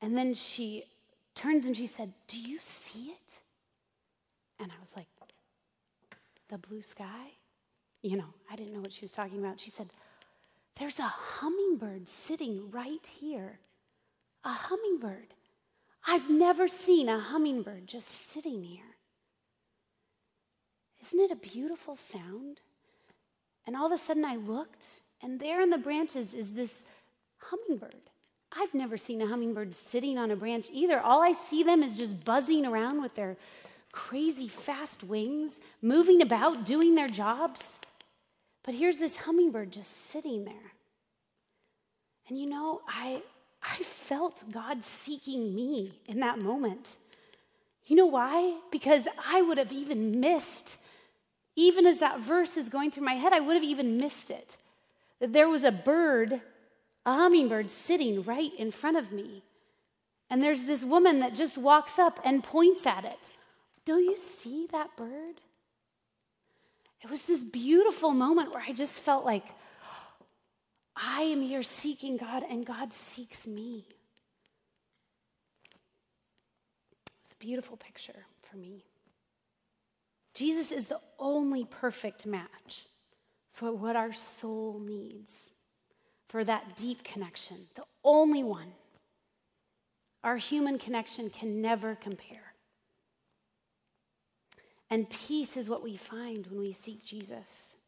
And 0.00 0.16
then 0.16 0.34
she 0.34 0.84
turns 1.34 1.66
and 1.66 1.76
she 1.76 1.86
said, 1.86 2.12
Do 2.26 2.40
you 2.40 2.58
see 2.60 3.10
it? 3.10 3.40
And 4.58 4.72
I 4.72 4.74
was 4.80 4.94
like, 4.96 5.06
The 6.48 6.58
blue 6.58 6.82
sky? 6.82 7.36
You 8.02 8.16
know, 8.16 8.34
I 8.50 8.56
didn't 8.56 8.72
know 8.72 8.80
what 8.80 8.92
she 8.92 9.04
was 9.04 9.12
talking 9.12 9.38
about. 9.38 9.60
She 9.60 9.70
said, 9.70 9.88
There's 10.78 10.98
a 10.98 11.02
hummingbird 11.04 12.08
sitting 12.08 12.70
right 12.70 13.06
here. 13.06 13.60
A 14.44 14.52
hummingbird. 14.52 15.34
I've 16.06 16.28
never 16.28 16.68
seen 16.68 17.08
a 17.08 17.18
hummingbird 17.18 17.86
just 17.86 18.08
sitting 18.08 18.64
here. 18.64 18.96
Isn't 21.00 21.20
it 21.20 21.30
a 21.30 21.36
beautiful 21.36 21.96
sound? 21.96 22.60
And 23.66 23.76
all 23.76 23.86
of 23.86 23.92
a 23.92 23.98
sudden 23.98 24.24
I 24.24 24.36
looked, 24.36 25.02
and 25.22 25.38
there 25.40 25.60
in 25.60 25.70
the 25.70 25.78
branches 25.78 26.34
is 26.34 26.52
this 26.52 26.82
hummingbird. 27.38 27.94
I've 28.52 28.74
never 28.74 28.96
seen 28.98 29.22
a 29.22 29.26
hummingbird 29.26 29.74
sitting 29.74 30.18
on 30.18 30.30
a 30.30 30.36
branch 30.36 30.66
either. 30.72 31.00
All 31.00 31.22
I 31.22 31.32
see 31.32 31.62
them 31.62 31.82
is 31.82 31.96
just 31.96 32.24
buzzing 32.24 32.66
around 32.66 33.00
with 33.00 33.14
their 33.14 33.36
crazy 33.92 34.48
fast 34.48 35.04
wings, 35.04 35.60
moving 35.80 36.20
about, 36.20 36.64
doing 36.64 36.94
their 36.94 37.08
jobs. 37.08 37.80
But 38.64 38.74
here's 38.74 38.98
this 38.98 39.18
hummingbird 39.18 39.72
just 39.72 40.10
sitting 40.10 40.44
there. 40.44 40.72
And 42.28 42.38
you 42.38 42.46
know, 42.46 42.82
I, 42.88 43.22
I 43.62 43.76
felt 43.76 44.50
God 44.50 44.82
seeking 44.82 45.54
me 45.54 46.00
in 46.06 46.20
that 46.20 46.38
moment. 46.38 46.96
You 47.86 47.96
know 47.96 48.06
why? 48.06 48.58
Because 48.70 49.06
I 49.28 49.42
would 49.42 49.58
have 49.58 49.72
even 49.72 50.20
missed, 50.20 50.78
even 51.56 51.86
as 51.86 51.98
that 51.98 52.20
verse 52.20 52.56
is 52.56 52.68
going 52.68 52.90
through 52.90 53.04
my 53.04 53.14
head, 53.14 53.32
I 53.32 53.40
would 53.40 53.54
have 53.54 53.64
even 53.64 53.96
missed 53.96 54.30
it. 54.30 54.56
That 55.20 55.32
there 55.32 55.48
was 55.48 55.64
a 55.64 55.72
bird, 55.72 56.40
a 57.06 57.12
hummingbird, 57.12 57.70
sitting 57.70 58.22
right 58.22 58.52
in 58.58 58.70
front 58.70 58.96
of 58.96 59.12
me. 59.12 59.42
And 60.30 60.42
there's 60.42 60.64
this 60.64 60.84
woman 60.84 61.20
that 61.20 61.34
just 61.34 61.58
walks 61.58 61.98
up 61.98 62.18
and 62.24 62.42
points 62.42 62.86
at 62.86 63.04
it. 63.04 63.30
Do 63.84 63.98
you 63.98 64.16
see 64.16 64.66
that 64.72 64.96
bird? 64.96 65.40
It 67.02 67.10
was 67.10 67.22
this 67.22 67.42
beautiful 67.42 68.12
moment 68.12 68.54
where 68.54 68.64
I 68.66 68.72
just 68.72 69.00
felt 69.00 69.24
like, 69.24 69.44
I 71.04 71.22
am 71.22 71.42
here 71.42 71.64
seeking 71.64 72.16
God, 72.16 72.44
and 72.48 72.64
God 72.64 72.92
seeks 72.92 73.46
me. 73.46 73.84
It's 77.22 77.32
a 77.32 77.44
beautiful 77.44 77.76
picture 77.76 78.26
for 78.48 78.56
me. 78.56 78.84
Jesus 80.32 80.70
is 80.70 80.86
the 80.86 81.00
only 81.18 81.64
perfect 81.64 82.24
match 82.24 82.86
for 83.52 83.72
what 83.72 83.96
our 83.96 84.12
soul 84.12 84.80
needs, 84.80 85.54
for 86.28 86.44
that 86.44 86.76
deep 86.76 87.02
connection, 87.02 87.66
the 87.74 87.84
only 88.04 88.44
one. 88.44 88.72
Our 90.22 90.36
human 90.36 90.78
connection 90.78 91.30
can 91.30 91.60
never 91.60 91.96
compare. 91.96 92.54
And 94.88 95.10
peace 95.10 95.56
is 95.56 95.68
what 95.68 95.82
we 95.82 95.96
find 95.96 96.46
when 96.46 96.60
we 96.60 96.72
seek 96.72 97.04
Jesus 97.04 97.78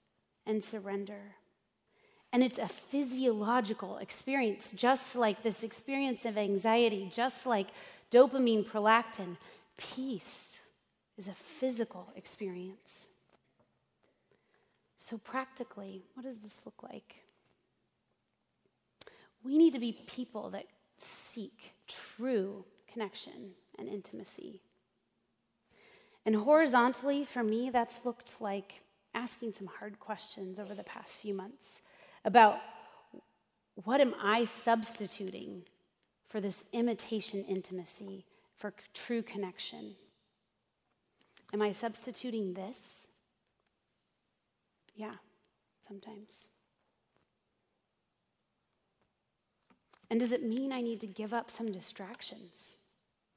and 0.47 0.65
surrender. 0.65 1.37
And 2.35 2.43
it's 2.43 2.59
a 2.59 2.67
physiological 2.67 3.99
experience, 3.99 4.73
just 4.73 5.15
like 5.15 5.45
this 5.45 5.63
experience 5.63 6.25
of 6.25 6.37
anxiety, 6.37 7.09
just 7.15 7.47
like 7.47 7.69
dopamine, 8.11 8.67
prolactin. 8.67 9.37
Peace 9.77 10.67
is 11.17 11.29
a 11.29 11.33
physical 11.33 12.13
experience. 12.17 13.11
So, 14.97 15.17
practically, 15.17 16.03
what 16.15 16.25
does 16.25 16.41
this 16.41 16.63
look 16.65 16.83
like? 16.83 17.23
We 19.45 19.57
need 19.57 19.73
to 19.75 19.79
be 19.79 19.93
people 20.09 20.51
that 20.51 20.67
seek 20.97 21.75
true 21.87 22.65
connection 22.93 23.53
and 23.79 23.89
intimacy. 23.89 24.61
And 26.27 26.35
horizontally, 26.35 27.25
for 27.25 27.45
me, 27.45 27.71
that's 27.71 28.05
looked 28.05 28.41
like 28.41 28.83
asking 29.15 29.53
some 29.53 29.69
hard 29.79 30.01
questions 30.01 30.59
over 30.59 30.75
the 30.75 30.83
past 30.83 31.19
few 31.19 31.33
months 31.33 31.83
about 32.25 32.59
what 33.75 34.01
am 34.01 34.15
I 34.23 34.45
substituting 34.45 35.63
for 36.29 36.41
this 36.41 36.65
imitation 36.73 37.45
intimacy, 37.45 38.25
for 38.57 38.73
true 38.93 39.23
connection? 39.23 39.97
Am 41.53 41.63
I 41.63 41.73
substituting 41.73 42.55
this? 42.55 43.09
Yeah, 44.95 45.15
sometimes. 45.87 46.49
And 50.11 50.21
does 50.21 50.33
it 50.33 50.43
mean 50.43 50.73
I 50.73 50.81
need 50.81 51.01
to 51.01 51.07
give 51.07 51.33
up 51.33 51.51
some 51.51 51.73
distractions? 51.73 52.77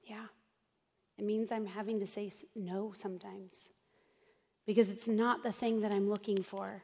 Yeah. 0.03 0.25
It 1.17 1.25
means 1.25 1.51
I'm 1.51 1.65
having 1.65 1.99
to 1.99 2.07
say 2.07 2.31
no 2.55 2.91
sometimes 2.93 3.69
because 4.65 4.89
it's 4.89 5.07
not 5.07 5.43
the 5.43 5.51
thing 5.51 5.81
that 5.81 5.91
I'm 5.91 6.09
looking 6.09 6.43
for. 6.43 6.81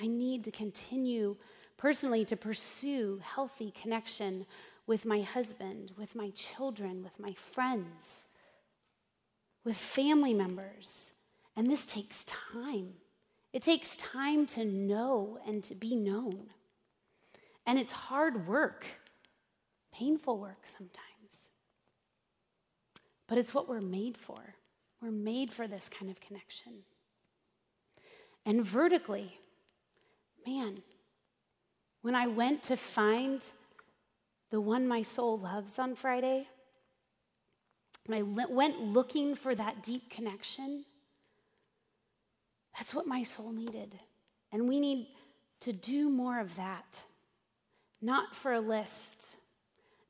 I 0.00 0.06
need 0.06 0.44
to 0.44 0.50
continue 0.50 1.36
personally 1.76 2.24
to 2.26 2.36
pursue 2.36 3.20
healthy 3.22 3.70
connection 3.70 4.46
with 4.86 5.04
my 5.04 5.20
husband, 5.20 5.92
with 5.98 6.14
my 6.14 6.30
children, 6.30 7.02
with 7.02 7.18
my 7.18 7.32
friends, 7.32 8.26
with 9.64 9.76
family 9.76 10.32
members. 10.32 11.12
And 11.56 11.70
this 11.70 11.86
takes 11.86 12.24
time. 12.24 12.94
It 13.52 13.62
takes 13.62 13.96
time 13.96 14.46
to 14.48 14.64
know 14.64 15.38
and 15.46 15.62
to 15.64 15.74
be 15.74 15.96
known. 15.96 16.50
And 17.66 17.78
it's 17.78 17.92
hard 17.92 18.46
work, 18.46 18.86
painful 19.92 20.38
work 20.38 20.66
sometimes. 20.66 21.50
But 23.26 23.38
it's 23.38 23.52
what 23.52 23.68
we're 23.68 23.80
made 23.80 24.16
for. 24.16 24.54
We're 25.02 25.10
made 25.10 25.52
for 25.52 25.66
this 25.66 25.88
kind 25.88 26.10
of 26.10 26.20
connection. 26.20 26.84
And 28.44 28.64
vertically, 28.64 29.38
man, 30.46 30.82
when 32.02 32.14
I 32.14 32.26
went 32.26 32.62
to 32.64 32.76
find 32.76 33.44
the 34.50 34.60
one 34.60 34.86
my 34.86 35.02
soul 35.02 35.38
loves 35.38 35.78
on 35.78 35.94
Friday, 35.94 36.46
when 38.06 38.18
I 38.18 38.22
went 38.22 38.80
looking 38.80 39.34
for 39.34 39.54
that 39.54 39.82
deep 39.82 40.08
connection, 40.08 40.84
that's 42.76 42.94
what 42.94 43.06
my 43.06 43.22
soul 43.22 43.52
needed. 43.52 43.98
And 44.52 44.68
we 44.68 44.78
need 44.78 45.08
to 45.60 45.72
do 45.72 46.08
more 46.08 46.38
of 46.38 46.56
that, 46.56 47.02
not 48.00 48.36
for 48.36 48.52
a 48.52 48.60
list, 48.60 49.36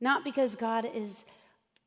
not 0.01 0.25
because 0.25 0.55
God 0.55 0.87
is 0.95 1.25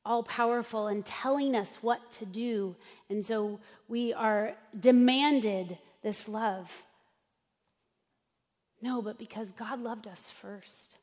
all 0.05 0.23
powerful 0.23 0.87
and 0.87 1.05
telling 1.05 1.55
us 1.55 1.77
what 1.81 2.11
to 2.13 2.25
do. 2.25 2.75
And 3.09 3.23
so 3.23 3.59
we 3.87 4.13
are 4.13 4.55
demanded 4.79 5.77
this 6.01 6.27
love. 6.27 6.83
No, 8.81 9.01
but 9.01 9.17
because 9.17 9.51
God 9.51 9.81
loved 9.81 10.07
us 10.07 10.29
first 10.29 10.97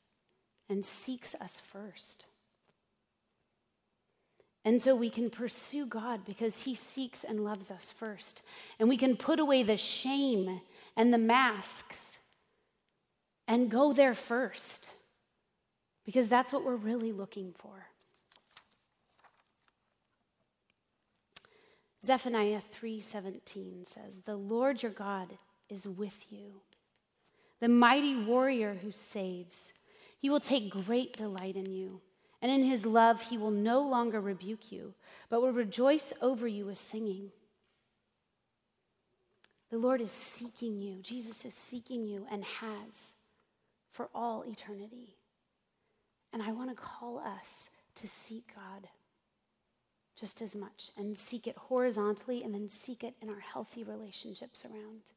and 0.69 0.85
seeks 0.85 1.35
us 1.35 1.61
first. 1.61 2.27
And 4.65 4.83
so 4.83 4.97
we 4.97 5.11
can 5.11 5.31
pursue 5.31 5.87
God 5.87 6.25
because 6.25 6.63
He 6.63 6.75
seeks 6.75 7.23
and 7.23 7.45
loves 7.45 7.71
us 7.71 7.93
first. 7.93 8.43
And 8.81 8.89
we 8.89 8.97
can 8.97 9.17
put 9.17 9.39
away 9.39 9.63
the 9.63 9.77
shame 9.77 10.61
and 10.97 11.15
the 11.15 11.19
masks 11.19 12.19
and 13.47 13.71
go 13.71 13.93
there 13.93 14.15
first 14.15 14.91
because 16.05 16.29
that's 16.29 16.53
what 16.53 16.65
we're 16.65 16.77
really 16.77 17.13
looking 17.13 17.53
for. 17.53 17.87
Zephaniah 22.03 22.61
3:17 22.61 23.85
says, 23.85 24.23
"The 24.23 24.37
Lord 24.37 24.83
your 24.83 24.93
God 24.93 25.39
is 25.69 25.87
with 25.87 26.31
you, 26.31 26.63
the 27.61 27.69
mighty 27.69 28.17
warrior 28.17 28.75
who 28.75 28.93
saves. 28.93 29.75
He 30.19 30.31
will 30.31 30.41
take 30.41 30.71
great 30.71 31.17
delight 31.17 31.57
in 31.57 31.71
you, 31.71 32.03
and 32.43 32.51
in 32.51 32.65
his 32.65 32.85
love 32.85 33.23
he 33.23 33.39
will 33.39 33.51
no 33.51 33.81
longer 33.81 34.21
rebuke 34.21 34.73
you, 34.73 34.95
but 35.29 35.41
will 35.41 35.53
rejoice 35.53 36.13
over 36.21 36.47
you 36.47 36.67
with 36.67 36.79
singing." 36.79 37.33
The 39.71 39.79
Lord 39.79 40.01
is 40.01 40.13
seeking 40.13 40.81
you. 40.81 41.03
Jesus 41.03 41.45
is 41.45 41.55
seeking 41.55 42.07
you 42.07 42.27
and 42.31 42.45
has 42.45 43.17
for 43.91 44.09
all 44.15 44.43
eternity. 44.43 45.17
And 46.33 46.43
I 46.43 46.53
want 46.53 46.71
to 46.71 46.77
call 46.77 47.19
us 47.19 47.71
to 47.97 48.07
seek 48.07 48.55
God 48.55 48.89
just 50.15 50.41
as 50.41 50.55
much 50.55 50.93
and 50.97 51.17
seek 51.19 51.47
it 51.47 51.57
horizontally 51.57 52.43
and 52.43 52.55
then 52.55 52.69
seek 52.69 53.03
it 53.03 53.17
in 53.21 53.29
our 53.29 53.41
healthy 53.41 53.83
relationships 53.83 54.65
around. 54.65 55.13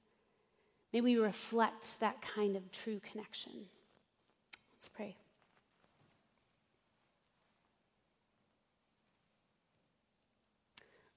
May 0.92 1.02
we 1.02 1.18
reflect 1.18 2.00
that 2.00 2.22
kind 2.22 2.56
of 2.56 2.72
true 2.72 3.00
connection. 3.00 3.68
Let's 4.74 4.90
pray. 4.90 5.16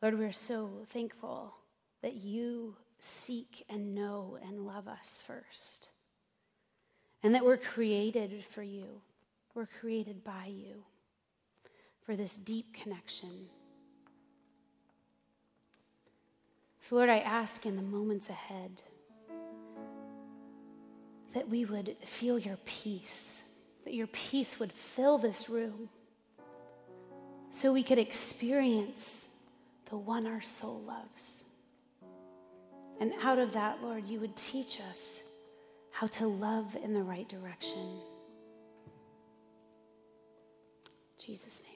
Lord, 0.02 0.18
we're 0.18 0.32
so 0.32 0.82
thankful 0.88 1.54
that 2.02 2.14
you 2.14 2.74
seek 2.98 3.64
and 3.70 3.94
know 3.94 4.36
and 4.44 4.66
love 4.66 4.88
us 4.88 5.22
first, 5.24 5.90
and 7.22 7.34
that 7.34 7.44
we're 7.44 7.56
created 7.56 8.44
for 8.50 8.62
you. 8.62 9.00
We're 9.54 9.66
created 9.66 10.24
by 10.24 10.46
you 10.46 10.84
for 12.04 12.16
this 12.16 12.36
deep 12.36 12.74
connection. 12.74 13.46
So, 16.80 16.96
Lord, 16.96 17.08
I 17.10 17.18
ask 17.18 17.64
in 17.64 17.76
the 17.76 17.82
moments 17.82 18.28
ahead 18.28 18.82
that 21.34 21.48
we 21.48 21.64
would 21.64 21.96
feel 22.04 22.38
your 22.38 22.58
peace, 22.64 23.44
that 23.84 23.94
your 23.94 24.06
peace 24.08 24.58
would 24.58 24.72
fill 24.72 25.18
this 25.18 25.48
room, 25.48 25.88
so 27.50 27.72
we 27.72 27.82
could 27.82 27.98
experience 27.98 29.36
the 29.90 29.96
one 29.96 30.26
our 30.26 30.40
soul 30.40 30.80
loves. 30.82 31.44
And 33.00 33.12
out 33.22 33.38
of 33.38 33.52
that, 33.54 33.82
Lord, 33.82 34.06
you 34.06 34.20
would 34.20 34.36
teach 34.36 34.80
us 34.90 35.22
how 35.90 36.06
to 36.06 36.26
love 36.26 36.76
in 36.82 36.94
the 36.94 37.02
right 37.02 37.28
direction. 37.28 38.00
In 41.18 41.26
Jesus' 41.26 41.62
name. 41.68 41.71